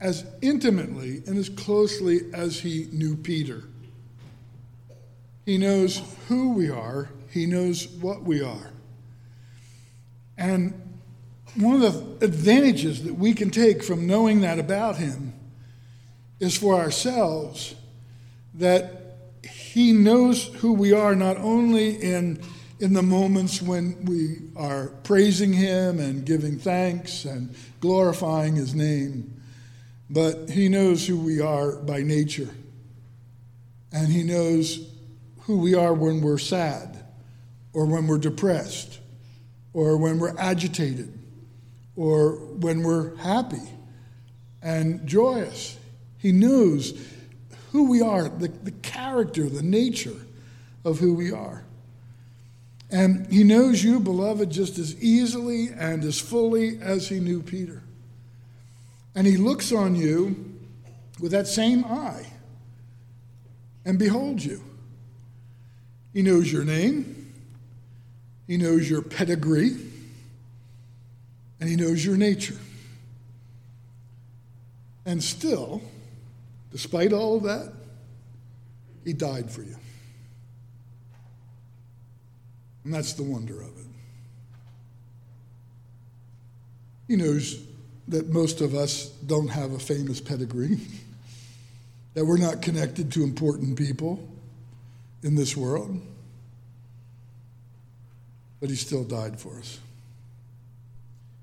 as 0.00 0.24
intimately 0.40 1.22
and 1.26 1.36
as 1.36 1.50
closely 1.50 2.20
as 2.32 2.60
he 2.60 2.88
knew 2.92 3.14
Peter. 3.14 3.64
He 5.44 5.58
knows 5.58 6.00
who 6.28 6.54
we 6.54 6.70
are, 6.70 7.10
he 7.28 7.44
knows 7.44 7.86
what 7.88 8.22
we 8.22 8.40
are. 8.40 8.70
And 10.38 10.85
one 11.58 11.82
of 11.82 12.20
the 12.20 12.26
advantages 12.26 13.04
that 13.04 13.14
we 13.14 13.32
can 13.32 13.50
take 13.50 13.82
from 13.82 14.06
knowing 14.06 14.40
that 14.42 14.58
about 14.58 14.96
him 14.96 15.32
is 16.40 16.56
for 16.56 16.74
ourselves 16.74 17.74
that 18.54 19.16
he 19.42 19.92
knows 19.92 20.46
who 20.56 20.72
we 20.72 20.92
are 20.92 21.14
not 21.14 21.36
only 21.38 21.90
in 21.96 22.42
in 22.78 22.92
the 22.92 23.02
moments 23.02 23.62
when 23.62 24.04
we 24.04 24.36
are 24.54 24.88
praising 25.02 25.52
Him 25.52 25.98
and 25.98 26.26
giving 26.26 26.58
thanks 26.58 27.24
and 27.24 27.54
glorifying 27.80 28.54
His 28.54 28.74
name. 28.74 29.40
But 30.10 30.50
He 30.50 30.68
knows 30.68 31.06
who 31.06 31.18
we 31.18 31.40
are 31.40 31.76
by 31.76 32.02
nature. 32.02 32.50
And 33.92 34.08
He 34.08 34.22
knows 34.22 34.90
who 35.42 35.58
we 35.58 35.74
are 35.74 35.94
when 35.94 36.20
we're 36.20 36.38
sad 36.38 37.04
or 37.72 37.86
when 37.86 38.06
we're 38.06 38.18
depressed 38.18 39.00
or 39.72 39.96
when 39.96 40.18
we're 40.18 40.36
agitated 40.38 41.15
or 41.96 42.32
when 42.32 42.82
we're 42.82 43.16
happy 43.16 43.62
and 44.62 45.06
joyous. 45.06 45.78
He 46.18 46.32
knows 46.32 46.98
who 47.72 47.88
we 47.90 48.00
are, 48.00 48.28
the, 48.28 48.48
the 48.48 48.70
character, 48.70 49.48
the 49.48 49.62
nature 49.62 50.16
of 50.84 50.98
who 50.98 51.14
we 51.14 51.32
are. 51.32 51.64
And 52.90 53.30
he 53.32 53.42
knows 53.42 53.82
you, 53.82 53.98
beloved, 53.98 54.50
just 54.50 54.78
as 54.78 54.94
easily 55.02 55.68
and 55.76 56.04
as 56.04 56.20
fully 56.20 56.78
as 56.80 57.08
he 57.08 57.18
knew 57.18 57.42
Peter. 57.42 57.82
And 59.14 59.26
he 59.26 59.36
looks 59.36 59.72
on 59.72 59.96
you 59.96 60.58
with 61.20 61.32
that 61.32 61.48
same 61.48 61.84
eye 61.84 62.26
and 63.84 63.98
beholds 63.98 64.44
you. 64.44 64.62
He 66.12 66.22
knows 66.22 66.52
your 66.52 66.64
name, 66.64 67.32
he 68.46 68.56
knows 68.56 68.88
your 68.88 69.02
pedigree, 69.02 69.76
and 71.60 71.68
he 71.68 71.76
knows 71.76 72.04
your 72.04 72.16
nature. 72.16 72.56
And 75.04 75.22
still, 75.22 75.82
despite 76.72 77.12
all 77.12 77.36
of 77.36 77.44
that, 77.44 77.72
he 79.04 79.12
died 79.12 79.50
for 79.50 79.62
you. 79.62 79.76
And 82.84 82.92
that's 82.92 83.14
the 83.14 83.22
wonder 83.22 83.60
of 83.60 83.76
it. 83.78 83.86
He 87.08 87.16
knows 87.16 87.60
that 88.08 88.28
most 88.28 88.60
of 88.60 88.74
us 88.74 89.08
don't 89.26 89.48
have 89.48 89.72
a 89.72 89.78
famous 89.78 90.20
pedigree, 90.20 90.78
that 92.14 92.24
we're 92.24 92.38
not 92.38 92.62
connected 92.62 93.12
to 93.12 93.22
important 93.22 93.76
people 93.76 94.28
in 95.22 95.34
this 95.34 95.56
world, 95.56 96.00
but 98.60 98.70
He 98.70 98.76
still 98.76 99.04
died 99.04 99.38
for 99.40 99.58
us. 99.58 99.80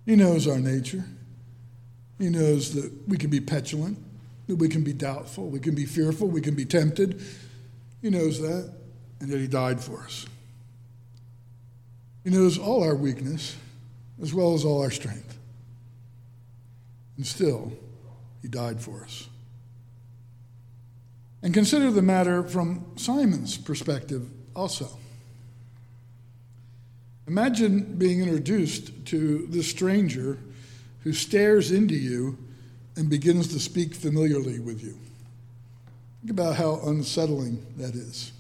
He 0.06 0.16
knows 0.16 0.48
our 0.48 0.60
nature. 0.60 1.04
He 2.20 2.30
knows 2.30 2.74
that 2.74 2.92
we 3.08 3.18
can 3.18 3.30
be 3.30 3.40
petulant, 3.40 3.98
that 4.48 4.56
we 4.56 4.70
can 4.70 4.84
be 4.84 4.94
doubtful, 4.94 5.50
we 5.50 5.60
can 5.60 5.76
be 5.76 5.86
fearful, 5.86 6.28
we 6.28 6.42
can 6.42 6.56
be 6.56 6.66
tempted. 6.66 7.22
He 8.02 8.10
knows 8.10 8.40
that, 8.42 8.74
and 9.20 9.30
that 9.30 9.40
He 9.40 9.48
died 9.48 9.80
for 9.80 10.04
us. 10.04 10.26
He 12.24 12.30
knows 12.30 12.58
all 12.58 12.84
our 12.84 12.96
weakness 12.96 13.56
as 14.22 14.34
well 14.34 14.54
as 14.54 14.64
all 14.64 14.82
our 14.82 14.92
strength. 14.92 15.38
And 17.18 17.26
still, 17.26 17.74
He 18.42 18.48
died 18.48 18.82
for 18.82 19.04
us. 19.04 19.28
And 21.42 21.54
consider 21.54 21.92
the 21.92 22.02
matter 22.02 22.44
from 22.44 22.86
Simon's 22.96 23.58
perspective 23.58 24.30
also. 24.56 24.98
Imagine 27.28 27.96
being 27.98 28.22
introduced 28.22 29.06
to 29.08 29.48
this 29.48 29.70
stranger 29.70 30.38
who 31.04 31.14
stares 31.14 31.72
into 31.72 31.96
you 31.96 32.38
and 32.96 33.10
begins 33.10 33.48
to 33.50 33.60
speak 33.60 33.96
familiarly 33.96 34.60
with 34.60 34.84
you. 34.84 34.98
Think 36.22 36.32
about 36.32 36.56
how 36.56 36.80
unsettling 36.86 37.66
that 37.78 37.96
is. 37.96 38.32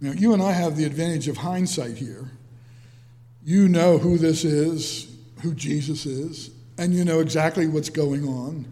Now, 0.00 0.12
you 0.12 0.32
and 0.32 0.42
I 0.42 0.52
have 0.52 0.76
the 0.76 0.84
advantage 0.84 1.28
of 1.28 1.38
hindsight 1.38 1.96
here. 1.96 2.30
You 3.44 3.68
know 3.68 3.98
who 3.98 4.18
this 4.18 4.44
is, 4.44 5.10
who 5.42 5.54
Jesus 5.54 6.06
is, 6.06 6.50
and 6.76 6.94
you 6.94 7.04
know 7.04 7.20
exactly 7.20 7.66
what's 7.66 7.90
going 7.90 8.26
on. 8.26 8.66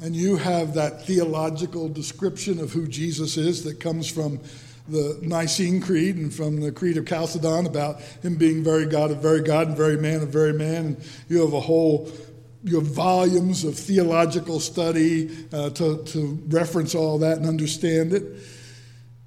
And 0.00 0.14
you 0.14 0.36
have 0.36 0.74
that 0.74 1.06
theological 1.06 1.88
description 1.88 2.58
of 2.58 2.72
who 2.72 2.86
Jesus 2.86 3.36
is 3.36 3.64
that 3.64 3.80
comes 3.80 4.10
from 4.10 4.40
the 4.88 5.18
Nicene 5.22 5.80
Creed 5.80 6.16
and 6.16 6.32
from 6.32 6.60
the 6.60 6.72
Creed 6.72 6.96
of 6.96 7.06
Chalcedon 7.06 7.66
about 7.66 8.00
him 8.00 8.36
being 8.36 8.62
very 8.62 8.86
God 8.86 9.10
of 9.10 9.18
very 9.18 9.42
God 9.42 9.68
and 9.68 9.76
very 9.76 9.96
man 9.96 10.22
of 10.22 10.28
very 10.28 10.52
man. 10.52 10.86
And 10.86 11.04
you 11.28 11.40
have 11.40 11.52
a 11.52 11.60
whole 11.60 12.10
you 12.66 12.80
have 12.80 12.88
volumes 12.88 13.62
of 13.62 13.78
theological 13.78 14.58
study 14.58 15.46
uh, 15.52 15.70
to, 15.70 16.02
to 16.02 16.42
reference 16.48 16.96
all 16.96 17.18
that 17.18 17.36
and 17.38 17.46
understand 17.46 18.12
it. 18.12 18.24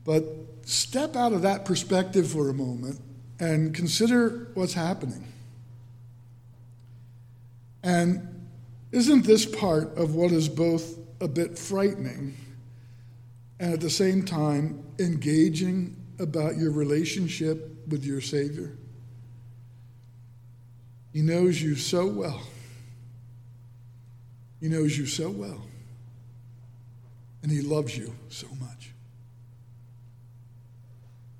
But 0.03 0.25
step 0.65 1.15
out 1.15 1.31
of 1.31 1.43
that 1.43 1.63
perspective 1.63 2.29
for 2.29 2.49
a 2.49 2.53
moment 2.53 2.99
and 3.39 3.73
consider 3.73 4.49
what's 4.55 4.73
happening. 4.73 5.25
And 7.81 8.49
isn't 8.91 9.23
this 9.25 9.45
part 9.45 9.97
of 9.97 10.15
what 10.15 10.33
is 10.33 10.49
both 10.49 10.97
a 11.21 11.27
bit 11.27 11.57
frightening 11.57 12.35
and 13.59 13.73
at 13.73 13.81
the 13.81 13.89
same 13.89 14.23
time 14.23 14.83
engaging 14.99 15.95
about 16.19 16.57
your 16.57 16.71
relationship 16.71 17.87
with 17.87 18.05
your 18.05 18.21
Savior? 18.21 18.77
He 21.13 21.21
knows 21.21 21.61
you 21.61 21.75
so 21.75 22.07
well. 22.07 22.41
He 24.61 24.67
knows 24.67 24.97
you 24.97 25.05
so 25.05 25.29
well. 25.29 25.61
And 27.41 27.51
He 27.51 27.61
loves 27.61 27.97
you 27.97 28.13
so 28.29 28.47
much. 28.59 28.91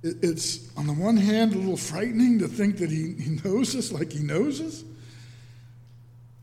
It's, 0.01 0.75
on 0.77 0.87
the 0.87 0.93
one 0.93 1.17
hand, 1.17 1.53
a 1.53 1.57
little 1.57 1.75
frightening 1.75 2.39
to 2.39 2.47
think 2.47 2.77
that 2.77 2.89
he, 2.89 3.15
he 3.15 3.39
knows 3.43 3.75
us 3.75 3.91
like 3.91 4.13
he 4.13 4.23
knows 4.23 4.61
us, 4.61 4.85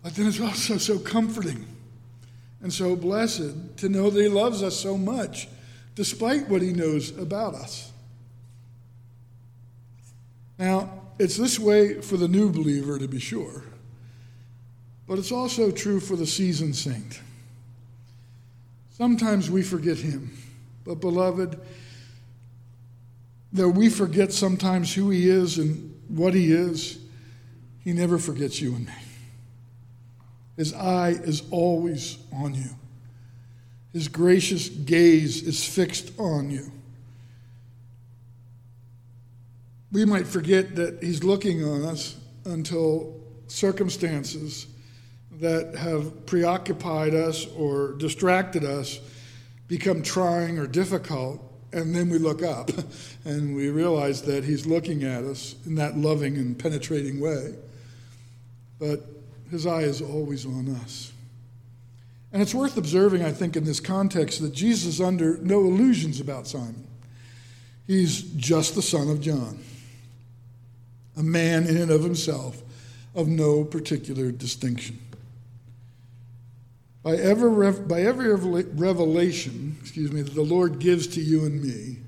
but 0.02 0.14
then 0.14 0.26
it's 0.26 0.40
also 0.40 0.76
so 0.76 0.98
comforting 0.98 1.66
and 2.60 2.70
so 2.70 2.94
blessed 2.94 3.78
to 3.78 3.88
know 3.88 4.10
that 4.10 4.20
he 4.20 4.28
loves 4.28 4.62
us 4.62 4.76
so 4.76 4.98
much 4.98 5.48
despite 5.96 6.48
what 6.48 6.62
he 6.62 6.72
knows 6.72 7.10
about 7.18 7.54
us. 7.54 7.90
Now, 10.56 10.88
it's 11.18 11.36
this 11.36 11.58
way 11.58 12.00
for 12.00 12.16
the 12.16 12.28
new 12.28 12.52
believer, 12.52 12.96
to 13.00 13.08
be 13.08 13.18
sure, 13.18 13.64
but 15.08 15.18
it's 15.18 15.32
also 15.32 15.72
true 15.72 15.98
for 15.98 16.14
the 16.14 16.26
seasoned 16.26 16.76
saint. 16.76 17.20
Sometimes 18.92 19.50
we 19.50 19.62
forget 19.62 19.98
him, 19.98 20.30
but 20.84 21.00
beloved, 21.00 21.60
Though 23.56 23.68
we 23.68 23.88
forget 23.88 24.34
sometimes 24.34 24.94
who 24.94 25.08
He 25.08 25.30
is 25.30 25.56
and 25.56 25.98
what 26.08 26.34
He 26.34 26.52
is, 26.52 26.98
He 27.80 27.94
never 27.94 28.18
forgets 28.18 28.60
you 28.60 28.74
and 28.74 28.86
me. 28.86 28.92
His 30.58 30.74
eye 30.74 31.10
is 31.10 31.42
always 31.50 32.18
on 32.32 32.54
you, 32.54 32.70
His 33.96 34.08
gracious 34.08 34.68
gaze 34.68 35.42
is 35.42 35.64
fixed 35.64 36.12
on 36.18 36.50
you. 36.50 36.70
We 39.90 40.04
might 40.04 40.26
forget 40.26 40.76
that 40.76 41.02
He's 41.02 41.24
looking 41.24 41.64
on 41.64 41.82
us 41.82 42.14
until 42.44 43.18
circumstances 43.48 44.66
that 45.40 45.76
have 45.76 46.26
preoccupied 46.26 47.14
us 47.14 47.46
or 47.56 47.94
distracted 47.94 48.64
us 48.64 49.00
become 49.66 50.02
trying 50.02 50.58
or 50.58 50.66
difficult 50.66 51.40
and 51.72 51.94
then 51.94 52.10
we 52.10 52.18
look 52.18 52.42
up 52.42 52.70
and 53.24 53.56
we 53.56 53.70
realize 53.70 54.20
that 54.22 54.44
he's 54.44 54.66
looking 54.66 55.04
at 55.04 55.24
us 55.24 55.54
in 55.64 55.74
that 55.76 55.96
loving 55.96 56.36
and 56.36 56.58
penetrating 56.58 57.18
way. 57.18 57.54
But 58.78 59.06
his 59.50 59.66
eye 59.66 59.84
is 59.84 60.02
always 60.02 60.44
on 60.44 60.68
us. 60.84 61.12
And 62.36 62.42
it's 62.42 62.54
worth 62.54 62.76
observing, 62.76 63.22
I 63.22 63.32
think, 63.32 63.56
in 63.56 63.64
this 63.64 63.80
context, 63.80 64.42
that 64.42 64.52
Jesus 64.52 64.84
is 64.84 65.00
under 65.00 65.38
no 65.38 65.60
illusions 65.60 66.20
about 66.20 66.46
Simon. 66.46 66.86
He's 67.86 68.20
just 68.20 68.74
the 68.74 68.82
son 68.82 69.08
of 69.08 69.22
John, 69.22 69.58
a 71.16 71.22
man 71.22 71.66
in 71.66 71.78
and 71.78 71.90
of 71.90 72.04
himself 72.04 72.62
of 73.14 73.26
no 73.26 73.64
particular 73.64 74.30
distinction. 74.32 74.98
By 77.02 77.16
every, 77.16 77.72
by 77.72 78.02
every 78.02 78.34
revelation, 78.34 79.78
excuse 79.80 80.12
me, 80.12 80.20
that 80.20 80.34
the 80.34 80.42
Lord 80.42 80.78
gives 80.78 81.06
to 81.06 81.22
you 81.22 81.46
and 81.46 81.62
me 81.62 82.00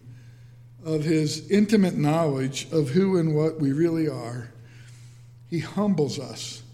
of 0.84 1.04
his 1.04 1.48
intimate 1.50 1.96
knowledge 1.96 2.70
of 2.70 2.90
who 2.90 3.16
and 3.16 3.34
what 3.34 3.60
we 3.60 3.72
really 3.72 4.10
are, 4.10 4.50
he 5.48 5.60
humbles 5.60 6.18
us 6.18 6.64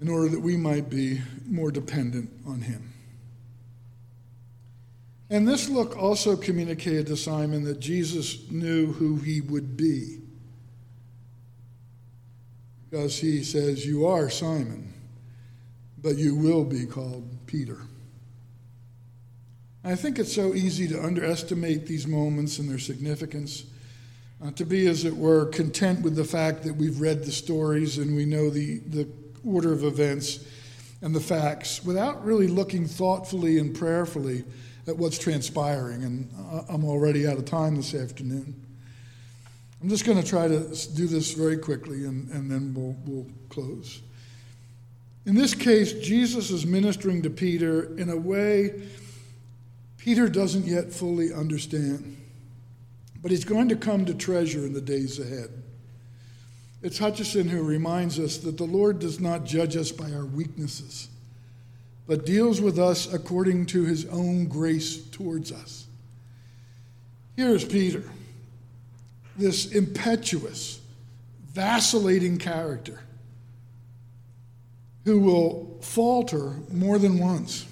in 0.00 0.08
order 0.08 0.28
that 0.28 0.40
we 0.40 0.56
might 0.56 0.88
be 0.88 1.20
more 1.46 1.70
dependent 1.70 2.30
on 2.46 2.60
him. 2.60 2.92
And 5.28 5.46
this 5.46 5.68
look 5.68 5.96
also 5.96 6.36
communicated 6.36 7.06
to 7.06 7.16
Simon 7.16 7.64
that 7.64 7.80
Jesus 7.80 8.50
knew 8.50 8.92
who 8.92 9.16
he 9.16 9.40
would 9.40 9.76
be. 9.76 10.18
Because 12.88 13.18
he 13.18 13.44
says, 13.44 13.86
You 13.86 14.06
are 14.06 14.28
Simon 14.28 14.90
but 16.02 16.16
you 16.16 16.34
will 16.34 16.64
be 16.64 16.86
called 16.86 17.28
Peter. 17.46 17.78
I 19.84 19.94
think 19.94 20.18
it's 20.18 20.34
so 20.34 20.54
easy 20.54 20.86
to 20.88 21.02
underestimate 21.02 21.86
these 21.86 22.06
moments 22.06 22.58
and 22.58 22.68
their 22.68 22.78
significance 22.78 23.64
uh, 24.44 24.50
to 24.52 24.64
be, 24.64 24.86
as 24.86 25.04
it 25.04 25.16
were, 25.16 25.46
content 25.46 26.02
with 26.02 26.16
the 26.16 26.24
fact 26.24 26.62
that 26.64 26.74
we've 26.74 27.00
read 27.00 27.24
the 27.24 27.32
stories 27.32 27.98
and 27.98 28.14
we 28.14 28.24
know 28.24 28.50
the, 28.50 28.78
the 28.78 29.04
order 29.44 29.72
of 29.72 29.84
events 29.84 30.44
and 31.02 31.14
the 31.14 31.20
facts 31.20 31.84
without 31.84 32.24
really 32.24 32.46
looking 32.46 32.86
thoughtfully 32.86 33.58
and 33.58 33.74
prayerfully 33.74 34.44
at 34.86 34.96
what's 34.96 35.18
transpiring. 35.18 36.02
And 36.04 36.30
uh, 36.50 36.62
I'm 36.68 36.84
already 36.84 37.26
out 37.26 37.38
of 37.38 37.44
time 37.44 37.76
this 37.76 37.94
afternoon. 37.94 38.54
I'm 39.82 39.88
just 39.88 40.04
going 40.04 40.20
to 40.20 40.26
try 40.26 40.46
to 40.46 40.58
do 40.94 41.06
this 41.06 41.32
very 41.32 41.56
quickly 41.56 42.04
and, 42.04 42.30
and 42.30 42.50
then 42.50 42.74
we'll, 42.74 42.96
we'll 43.06 43.26
close. 43.48 44.00
In 45.26 45.34
this 45.34 45.54
case, 45.54 45.92
Jesus 45.92 46.50
is 46.50 46.66
ministering 46.66 47.22
to 47.22 47.30
Peter 47.30 47.96
in 47.96 48.10
a 48.10 48.16
way 48.16 48.82
Peter 50.00 50.30
doesn't 50.30 50.64
yet 50.64 50.92
fully 50.92 51.30
understand, 51.30 52.16
but 53.20 53.30
he's 53.30 53.44
going 53.44 53.68
to 53.68 53.76
come 53.76 54.06
to 54.06 54.14
treasure 54.14 54.60
in 54.60 54.72
the 54.72 54.80
days 54.80 55.18
ahead. 55.18 55.59
It's 56.82 56.98
Hutcheson 56.98 57.48
who 57.48 57.62
reminds 57.62 58.18
us 58.18 58.38
that 58.38 58.56
the 58.56 58.64
Lord 58.64 59.00
does 59.00 59.20
not 59.20 59.44
judge 59.44 59.76
us 59.76 59.92
by 59.92 60.10
our 60.12 60.24
weaknesses, 60.24 61.08
but 62.06 62.24
deals 62.24 62.60
with 62.60 62.78
us 62.78 63.12
according 63.12 63.66
to 63.66 63.84
his 63.84 64.06
own 64.06 64.46
grace 64.46 65.04
towards 65.10 65.52
us. 65.52 65.86
Here's 67.36 67.64
Peter, 67.64 68.04
this 69.36 69.72
impetuous, 69.72 70.80
vacillating 71.52 72.38
character 72.38 73.00
who 75.04 75.20
will 75.20 75.78
falter 75.82 76.54
more 76.72 76.98
than 76.98 77.18
once. 77.18 77.66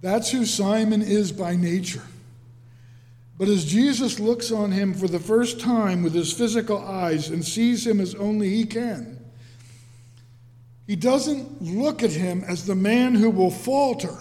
That's 0.00 0.30
who 0.30 0.44
Simon 0.44 1.02
is 1.02 1.32
by 1.32 1.56
nature. 1.56 2.04
But 3.38 3.48
as 3.48 3.64
Jesus 3.64 4.18
looks 4.18 4.50
on 4.50 4.72
him 4.72 4.92
for 4.92 5.06
the 5.06 5.20
first 5.20 5.60
time 5.60 6.02
with 6.02 6.12
his 6.12 6.32
physical 6.32 6.78
eyes 6.78 7.30
and 7.30 7.44
sees 7.44 7.86
him 7.86 8.00
as 8.00 8.16
only 8.16 8.50
he 8.50 8.64
can, 8.64 9.24
he 10.88 10.96
doesn't 10.96 11.62
look 11.62 12.02
at 12.02 12.10
him 12.10 12.42
as 12.48 12.66
the 12.66 12.74
man 12.74 13.14
who 13.14 13.30
will 13.30 13.52
falter, 13.52 14.16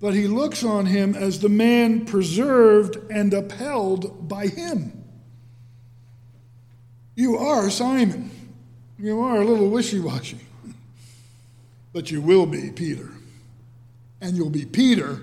but 0.00 0.14
he 0.14 0.28
looks 0.28 0.62
on 0.62 0.86
him 0.86 1.16
as 1.16 1.40
the 1.40 1.48
man 1.48 2.06
preserved 2.06 2.96
and 3.10 3.34
upheld 3.34 4.28
by 4.28 4.46
him. 4.46 5.04
You 7.16 7.38
are 7.38 7.70
Simon. 7.70 8.30
You 8.98 9.20
are 9.20 9.40
a 9.40 9.44
little 9.44 9.68
wishy 9.68 9.98
washy, 9.98 10.38
but 11.92 12.10
you 12.10 12.20
will 12.20 12.46
be 12.46 12.70
Peter. 12.70 13.08
And 14.20 14.36
you'll 14.36 14.50
be 14.50 14.66
Peter 14.66 15.22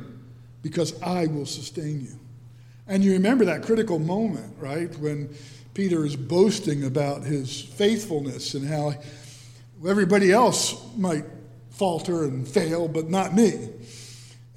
because 0.63 0.99
I 1.01 1.27
will 1.27 1.45
sustain 1.45 2.01
you. 2.01 2.26
And 2.87 3.03
you 3.03 3.13
remember 3.13 3.45
that 3.45 3.63
critical 3.63 3.99
moment, 3.99 4.55
right? 4.59 4.95
When 4.99 5.35
Peter 5.73 6.05
is 6.05 6.15
boasting 6.15 6.85
about 6.85 7.23
his 7.23 7.61
faithfulness 7.61 8.53
and 8.53 8.67
how 8.67 8.95
everybody 9.87 10.31
else 10.31 10.75
might 10.95 11.25
falter 11.71 12.23
and 12.23 12.47
fail, 12.47 12.87
but 12.87 13.09
not 13.09 13.33
me. 13.33 13.69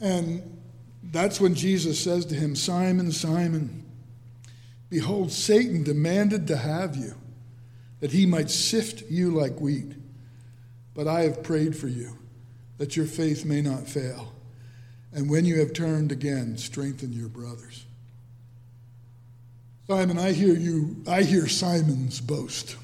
And 0.00 0.58
that's 1.02 1.40
when 1.40 1.54
Jesus 1.54 2.00
says 2.00 2.24
to 2.26 2.34
him, 2.34 2.56
Simon, 2.56 3.12
Simon, 3.12 3.84
behold, 4.88 5.32
Satan 5.32 5.82
demanded 5.82 6.46
to 6.46 6.56
have 6.56 6.96
you 6.96 7.14
that 8.00 8.12
he 8.12 8.24
might 8.24 8.50
sift 8.50 9.10
you 9.10 9.30
like 9.30 9.60
wheat. 9.60 9.92
But 10.94 11.06
I 11.06 11.22
have 11.22 11.42
prayed 11.42 11.76
for 11.76 11.88
you, 11.88 12.16
that 12.78 12.96
your 12.96 13.06
faith 13.06 13.44
may 13.44 13.60
not 13.60 13.86
fail. 13.86 14.32
And 15.12 15.28
when 15.28 15.44
you 15.44 15.58
have 15.60 15.72
turned 15.72 16.12
again, 16.12 16.56
strengthen 16.56 17.12
your 17.12 17.28
brothers. 17.28 17.84
Simon, 19.90 20.20
I 20.20 20.30
hear 20.30 20.54
you, 20.54 21.02
I 21.08 21.22
hear 21.22 21.48
Simon's 21.48 22.20
boast. 22.20 22.76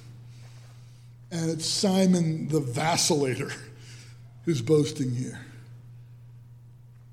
And 1.31 1.49
it's 1.53 1.65
Simon 1.65 2.49
the 2.49 2.61
vacillator 2.61 3.57
who's 4.45 4.61
boasting 4.61 5.15
here. 5.15 5.39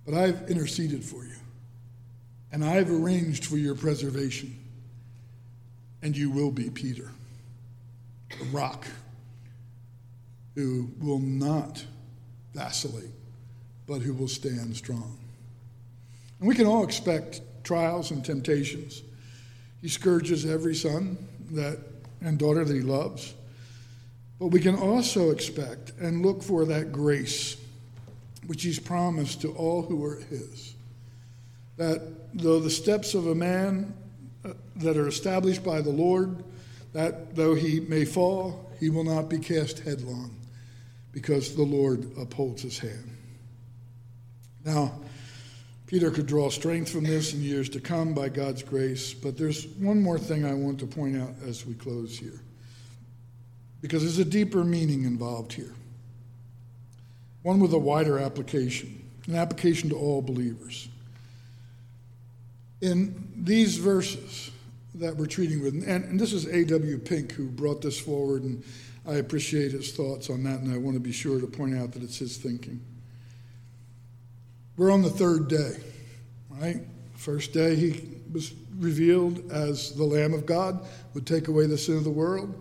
But 0.04 0.16
I've 0.16 0.50
interceded 0.50 1.04
for 1.04 1.24
you, 1.24 1.36
and 2.52 2.66
I've 2.66 2.90
arranged 2.90 3.46
for 3.46 3.56
your 3.56 3.76
preservation, 3.76 4.58
and 6.02 6.18
you 6.18 6.32
will 6.32 6.50
be 6.50 6.72
Peter 6.72 7.12
a 8.42 8.46
rock 8.46 8.88
who 10.56 10.90
will 11.00 11.20
not 11.20 11.86
vacillate, 12.56 13.12
but 13.86 14.02
who 14.02 14.16
will 14.16 14.28
stand 14.28 14.76
strong. 14.76 15.20
And 16.40 16.50
we 16.50 16.56
can 16.56 16.66
all 16.66 16.84
expect 16.84 17.42
trials 17.64 18.10
and 18.10 18.26
temptations. 18.26 19.04
He 19.84 19.90
scourges 19.90 20.46
every 20.46 20.74
son 20.74 21.18
that 21.52 21.78
and 22.22 22.40
daughter 22.40 22.64
that 22.64 22.74
he 22.74 22.82
loves. 22.82 23.34
But 24.40 24.48
we 24.48 24.62
can 24.62 24.76
also 24.76 25.30
expect 25.30 25.92
and 26.00 26.26
look 26.26 26.42
for 26.42 26.66
that 26.66 26.94
grace 26.94 27.58
which 28.48 28.64
he's 28.64 28.80
promised 28.80 29.42
to 29.42 29.52
all 29.54 29.82
who 29.82 30.04
are 30.06 30.16
his. 30.16 30.74
That 31.76 32.02
though 32.34 32.60
the 32.60 32.70
steps 32.70 33.14
of 33.14 33.28
a 33.28 33.36
man 33.36 33.94
uh, 34.46 34.54
that 34.78 34.96
are 34.96 35.08
established 35.08 35.64
by 35.64 35.82
the 35.82 35.92
Lord 35.92 36.44
that 36.94 37.36
though 37.36 37.56
he 37.56 37.82
may 37.82 38.06
fall, 38.06 38.72
he 38.80 38.90
will 38.90 39.04
not 39.04 39.30
be 39.30 39.40
cast 39.40 39.80
headlong, 39.80 40.34
because 41.12 41.56
the 41.56 41.64
Lord 41.64 42.10
upholds 42.18 42.62
his 42.62 42.80
hand. 42.80 43.18
Now, 44.64 44.94
Peter 45.86 46.10
could 46.10 46.26
draw 46.26 46.50
strength 46.50 46.90
from 46.90 47.04
this 47.04 47.34
in 47.34 47.42
years 47.42 47.70
to 47.70 47.80
come 47.80 48.14
by 48.14 48.30
God's 48.30 48.64
grace, 48.64 49.14
but 49.14 49.38
there's 49.38 49.68
one 49.68 50.02
more 50.02 50.18
thing 50.18 50.46
I 50.46 50.54
want 50.54 50.80
to 50.80 50.88
point 50.88 51.18
out 51.18 51.32
as 51.46 51.66
we 51.66 51.74
close 51.74 52.18
here, 52.18 52.40
because 53.82 54.02
there's 54.02 54.20
a 54.20 54.26
deeper 54.26 54.64
meaning 54.64 55.04
involved 55.04 55.54
here, 55.54 55.74
one 57.44 57.60
with 57.60 57.74
a 57.74 57.80
wider 57.80 58.18
application, 58.18 59.08
an 59.28 59.36
application 59.36 59.90
to 59.90 59.96
all 59.96 60.22
believers. 60.22 60.88
In 62.82 63.32
these 63.36 63.78
verses, 63.78 64.52
that 64.96 65.16
we're 65.16 65.26
treating 65.26 65.62
with. 65.62 65.74
And, 65.74 66.06
and 66.06 66.20
this 66.20 66.34
is 66.34 66.46
A.W. 66.46 67.00
Pink 67.00 67.32
who 67.32 67.48
brought 67.48 67.82
this 67.82 68.00
forward, 68.00 68.44
and 68.44 68.64
I 69.08 69.16
appreciate 69.16 69.72
his 69.72 69.92
thoughts 69.92 70.30
on 70.30 70.44
that, 70.44 70.60
and 70.60 70.74
I 70.74 70.78
want 70.78 70.96
to 70.96 71.00
be 71.00 71.12
sure 71.12 71.40
to 71.40 71.48
point 71.48 71.76
out 71.76 71.92
that 71.94 72.04
it's 72.04 72.20
his 72.20 72.38
thinking. 72.38 72.80
We're 74.76 74.92
on 74.92 75.04
the 75.04 75.10
third 75.10 75.48
day, 75.50 75.78
right? 76.50 76.82
First 77.16 77.54
day, 77.54 77.76
he 77.76 78.10
was 78.32 78.54
revealed 78.80 79.52
as 79.52 79.94
the 79.94 80.04
Lamb 80.04 80.34
of 80.34 80.46
God, 80.46 80.86
would 81.14 81.28
take 81.28 81.48
away 81.48 81.68
the 81.68 81.78
sin 81.78 81.96
of 81.98 82.04
the 82.04 82.10
world. 82.10 82.60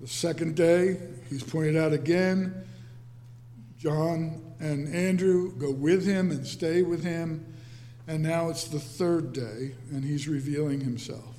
The 0.00 0.08
second 0.08 0.56
day, 0.56 0.98
he's 1.30 1.44
pointed 1.44 1.76
out 1.76 1.92
again. 1.92 2.64
John 3.78 4.42
and 4.58 4.92
Andrew 4.92 5.52
go 5.52 5.70
with 5.70 6.04
him 6.04 6.32
and 6.32 6.44
stay 6.46 6.82
with 6.82 7.04
him. 7.04 7.46
And 8.08 8.22
now 8.22 8.48
it's 8.48 8.64
the 8.64 8.80
third 8.80 9.32
day, 9.32 9.74
and 9.90 10.04
he's 10.04 10.26
revealing 10.26 10.80
himself. 10.80 11.34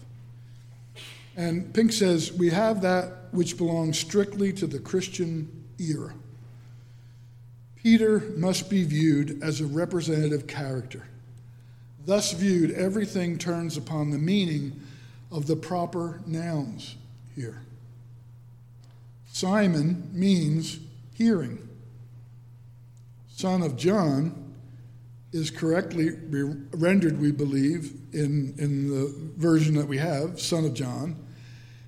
And 1.36 1.74
Pink 1.74 1.92
says, 1.92 2.32
we 2.32 2.50
have 2.52 2.82
that 2.82 3.28
which 3.32 3.58
belongs 3.58 4.00
strictly 4.00 4.54
to 4.54 4.66
the 4.66 4.80
Christian 4.80 5.66
era. 5.78 6.14
Peter 7.86 8.20
must 8.36 8.68
be 8.68 8.84
viewed 8.84 9.44
as 9.44 9.62
a 9.62 9.66
representative 9.68 10.48
character. 10.48 11.04
Thus 12.04 12.32
viewed, 12.32 12.72
everything 12.72 13.38
turns 13.38 13.78
upon 13.78 14.10
the 14.10 14.18
meaning 14.18 14.82
of 15.32 15.46
the 15.46 15.56
proper 15.56 16.20
nouns 16.26 16.96
here. 17.36 17.62
Simon 19.32 20.10
means 20.12 20.80
hearing. 21.14 21.60
Son 23.30 23.62
of 23.62 23.78
John 23.78 24.56
is 25.32 25.52
correctly 25.52 26.10
rendered, 26.72 27.22
we 27.22 27.32
believe, 27.32 27.94
in, 28.14 28.56
in 28.58 28.90
the 28.90 29.14
version 29.38 29.76
that 29.76 29.88
we 29.88 30.00
have, 30.00 30.42
son 30.42 30.66
of 30.66 30.74
John. 30.74 31.16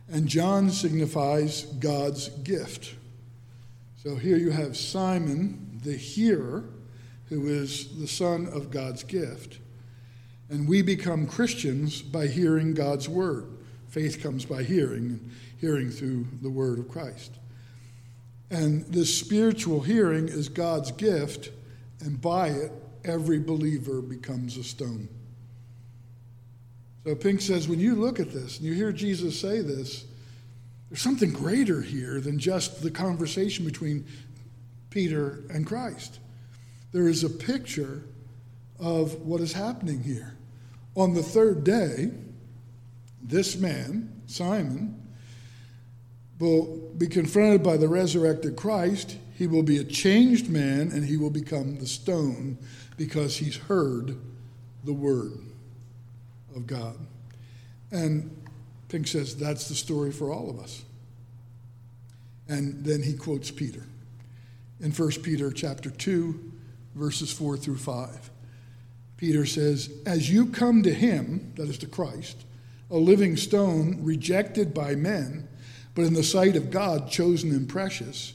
And 0.10 0.28
John 0.28 0.70
signifies 0.70 1.64
God's 1.64 2.30
gift. 2.30 2.94
So 4.04 4.16
here 4.16 4.38
you 4.38 4.52
have 4.52 4.78
Simon, 4.78 5.67
the 5.88 5.96
hearer, 5.96 6.66
who 7.30 7.48
is 7.48 7.98
the 7.98 8.08
son 8.08 8.48
of 8.48 8.70
God's 8.70 9.04
gift. 9.04 9.60
And 10.50 10.68
we 10.68 10.82
become 10.82 11.28
Christians 11.28 12.02
by 12.02 12.28
hearing 12.28 12.74
God's 12.74 13.08
word. 13.08 13.46
Faith 13.88 14.22
comes 14.22 14.46
by 14.46 14.64
hearing, 14.64 15.06
and 15.06 15.32
hearing 15.60 15.90
through 15.90 16.28
the 16.42 16.50
word 16.50 16.78
of 16.78 16.90
Christ. 16.90 17.40
And 18.52 18.86
this 18.88 19.18
spiritual 19.18 19.82
hearing 19.82 20.28
is 20.28 20.50
God's 20.50 20.92
gift, 20.92 21.52
and 22.02 22.22
by 22.22 22.50
it, 22.50 22.72
every 23.06 23.40
believer 23.40 24.02
becomes 24.02 24.58
a 24.58 24.64
stone. 24.64 25.08
So 27.06 27.16
Pink 27.16 27.40
says 27.40 27.70
when 27.70 27.80
you 27.80 27.96
look 27.96 28.20
at 28.20 28.34
this 28.34 28.58
and 28.58 28.68
you 28.68 28.74
hear 28.74 28.92
Jesus 28.92 29.40
say 29.40 29.62
this, 29.62 30.04
there's 30.90 31.02
something 31.02 31.32
greater 31.32 31.82
here 31.82 32.20
than 32.20 32.40
just 32.40 32.82
the 32.82 32.92
conversation 32.92 33.66
between 33.66 34.06
Peter 34.90 35.44
and 35.50 35.66
Christ. 35.66 36.20
There 36.92 37.08
is 37.08 37.24
a 37.24 37.30
picture 37.30 38.04
of 38.80 39.22
what 39.22 39.42
is 39.42 39.54
happening 39.54 40.04
here. 40.04 40.36
On 40.96 41.14
the 41.14 41.24
third 41.24 41.64
day, 41.64 42.12
this 43.22 43.58
man, 43.58 44.22
Simon, 44.28 45.02
will 46.40 46.92
be 46.98 47.08
confronted 47.08 47.64
by 47.64 47.78
the 47.78 47.88
resurrected 47.88 48.56
Christ. 48.56 49.18
He 49.36 49.48
will 49.48 49.64
be 49.64 49.78
a 49.78 49.84
changed 49.84 50.50
man 50.50 50.92
and 50.92 51.04
he 51.04 51.18
will 51.18 51.30
become 51.30 51.78
the 51.78 51.88
stone 51.88 52.58
because 52.96 53.38
he's 53.38 53.58
heard 53.58 54.18
the 54.84 54.94
word 54.94 55.40
of 56.56 56.68
God. 56.68 56.96
And 57.92 58.36
Pink 58.90 59.08
says 59.08 59.36
that's 59.36 59.68
the 59.68 59.76
story 59.76 60.12
for 60.12 60.32
all 60.32 60.50
of 60.50 60.60
us. 60.60 60.84
And 62.48 62.84
then 62.86 63.04
he 63.04 63.14
quotes 63.14 63.52
Peter 63.52 63.84
in 64.80 64.92
1 64.92 65.10
Peter 65.24 65.52
chapter 65.52 65.90
2 65.90 66.52
verses 66.96 67.32
4 67.32 67.58
through 67.58 67.78
5. 67.78 68.32
Peter 69.18 69.46
says, 69.46 69.90
"As 70.06 70.30
you 70.30 70.48
come 70.48 70.84
to 70.84 70.94
him, 70.94 71.52
that 71.56 71.70
is 71.70 71.78
to 71.80 71.88
Christ, 71.88 72.38
a 72.90 72.98
living 72.98 73.36
stone 73.36 74.00
rejected 74.04 74.74
by 74.74 74.96
men, 74.96 75.48
but 75.96 76.06
in 76.06 76.14
the 76.14 76.24
sight 76.24 76.56
of 76.56 76.72
God 76.72 77.10
chosen 77.10 77.52
and 77.52 77.68
precious, 77.68 78.34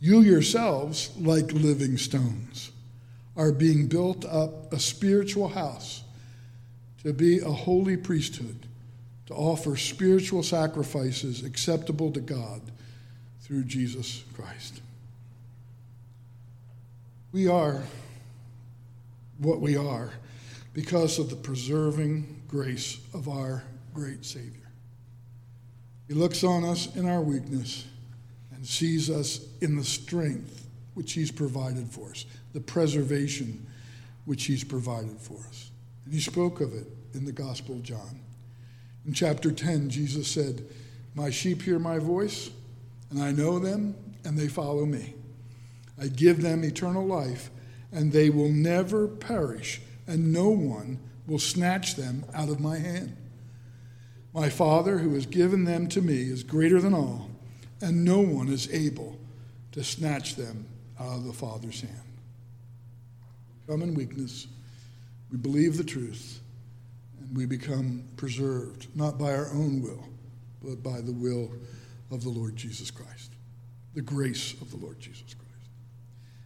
you 0.00 0.20
yourselves, 0.20 1.10
like 1.18 1.52
living 1.52 1.96
stones, 1.96 2.70
are 3.36 3.52
being 3.52 3.86
built 3.86 4.24
up 4.24 4.72
a 4.72 4.80
spiritual 4.80 5.48
house 5.48 6.02
to 7.04 7.12
be 7.12 7.38
a 7.38 7.50
holy 7.50 7.96
priesthood, 7.96 8.66
to 9.26 9.34
offer 9.34 9.76
spiritual 9.76 10.42
sacrifices 10.42 11.44
acceptable 11.44 12.10
to 12.10 12.20
God 12.20 12.60
through 13.40 13.64
Jesus 13.64 14.24
Christ. 14.34 14.80
We 17.32 17.46
are 17.46 17.82
what 19.38 19.60
we 19.60 19.76
are 19.76 20.10
because 20.72 21.18
of 21.18 21.28
the 21.28 21.36
preserving 21.36 22.42
grace 22.48 22.98
of 23.12 23.28
our 23.28 23.62
great 23.92 24.24
Savior. 24.24 24.70
He 26.06 26.14
looks 26.14 26.42
on 26.42 26.64
us 26.64 26.94
in 26.96 27.06
our 27.06 27.20
weakness 27.20 27.84
and 28.54 28.66
sees 28.66 29.10
us 29.10 29.40
in 29.60 29.76
the 29.76 29.84
strength 29.84 30.66
which 30.94 31.12
He's 31.12 31.30
provided 31.30 31.90
for 31.90 32.10
us, 32.10 32.24
the 32.54 32.60
preservation 32.60 33.66
which 34.24 34.46
He's 34.46 34.64
provided 34.64 35.20
for 35.20 35.38
us. 35.48 35.70
And 36.06 36.14
He 36.14 36.20
spoke 36.20 36.62
of 36.62 36.72
it 36.72 36.86
in 37.12 37.26
the 37.26 37.32
Gospel 37.32 37.74
of 37.74 37.82
John. 37.82 38.20
In 39.06 39.12
chapter 39.12 39.52
10, 39.52 39.90
Jesus 39.90 40.28
said, 40.28 40.64
My 41.14 41.28
sheep 41.28 41.62
hear 41.62 41.78
my 41.78 41.98
voice, 41.98 42.50
and 43.10 43.22
I 43.22 43.32
know 43.32 43.58
them, 43.58 43.94
and 44.24 44.38
they 44.38 44.48
follow 44.48 44.86
me. 44.86 45.14
I 46.00 46.08
give 46.08 46.42
them 46.42 46.64
eternal 46.64 47.06
life, 47.06 47.50
and 47.92 48.12
they 48.12 48.30
will 48.30 48.50
never 48.50 49.08
perish, 49.08 49.80
and 50.06 50.32
no 50.32 50.48
one 50.48 50.98
will 51.26 51.38
snatch 51.38 51.96
them 51.96 52.24
out 52.34 52.48
of 52.48 52.60
my 52.60 52.78
hand. 52.78 53.16
My 54.32 54.48
Father, 54.48 54.98
who 54.98 55.14
has 55.14 55.26
given 55.26 55.64
them 55.64 55.88
to 55.88 56.02
me, 56.02 56.22
is 56.22 56.42
greater 56.42 56.80
than 56.80 56.94
all, 56.94 57.30
and 57.80 58.04
no 58.04 58.20
one 58.20 58.48
is 58.48 58.72
able 58.72 59.18
to 59.72 59.82
snatch 59.82 60.36
them 60.36 60.66
out 61.00 61.18
of 61.18 61.24
the 61.24 61.32
Father's 61.32 61.80
hand. 61.80 61.94
Come 63.66 63.82
in 63.82 63.94
weakness, 63.94 64.46
we 65.30 65.38
believe 65.38 65.76
the 65.76 65.84
truth, 65.84 66.40
and 67.20 67.36
we 67.36 67.46
become 67.46 68.04
preserved, 68.16 68.86
not 68.96 69.18
by 69.18 69.34
our 69.34 69.50
own 69.52 69.82
will, 69.82 70.04
but 70.62 70.82
by 70.82 71.00
the 71.00 71.12
will 71.12 71.50
of 72.10 72.22
the 72.22 72.30
Lord 72.30 72.56
Jesus 72.56 72.90
Christ, 72.90 73.32
the 73.94 74.00
grace 74.00 74.54
of 74.60 74.70
the 74.70 74.78
Lord 74.78 74.98
Jesus 74.98 75.34
Christ. 75.34 75.47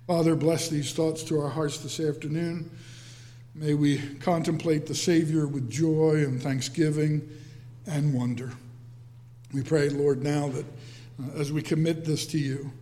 Father, 0.07 0.35
bless 0.35 0.69
these 0.69 0.93
thoughts 0.93 1.23
to 1.23 1.41
our 1.41 1.49
hearts 1.49 1.79
this 1.79 2.01
afternoon. 2.01 2.69
May 3.55 3.75
we 3.75 3.99
contemplate 4.19 4.87
the 4.87 4.97
Savior 4.97 5.47
with 5.47 5.71
joy 5.71 6.25
and 6.25 6.43
thanksgiving 6.43 7.29
and 7.87 8.13
wonder. 8.13 8.51
We 9.55 9.63
pray, 9.63 9.91
Lord, 9.91 10.25
now 10.25 10.49
that 10.49 10.67
uh, 11.23 11.39
as 11.39 11.53
we 11.53 11.63
commit 11.63 12.05
this 12.05 12.27
to 12.29 12.39
you, 12.39 12.73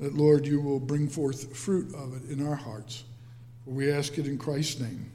that, 0.00 0.14
Lord, 0.14 0.46
you 0.46 0.60
will 0.60 0.80
bring 0.80 1.08
forth 1.08 1.56
fruit 1.56 1.94
of 1.94 2.16
it 2.16 2.28
in 2.28 2.44
our 2.44 2.56
hearts. 2.56 3.04
For 3.64 3.70
we 3.70 3.92
ask 3.92 4.18
it 4.18 4.26
in 4.26 4.36
Christ's 4.36 4.80
name. 4.80 5.12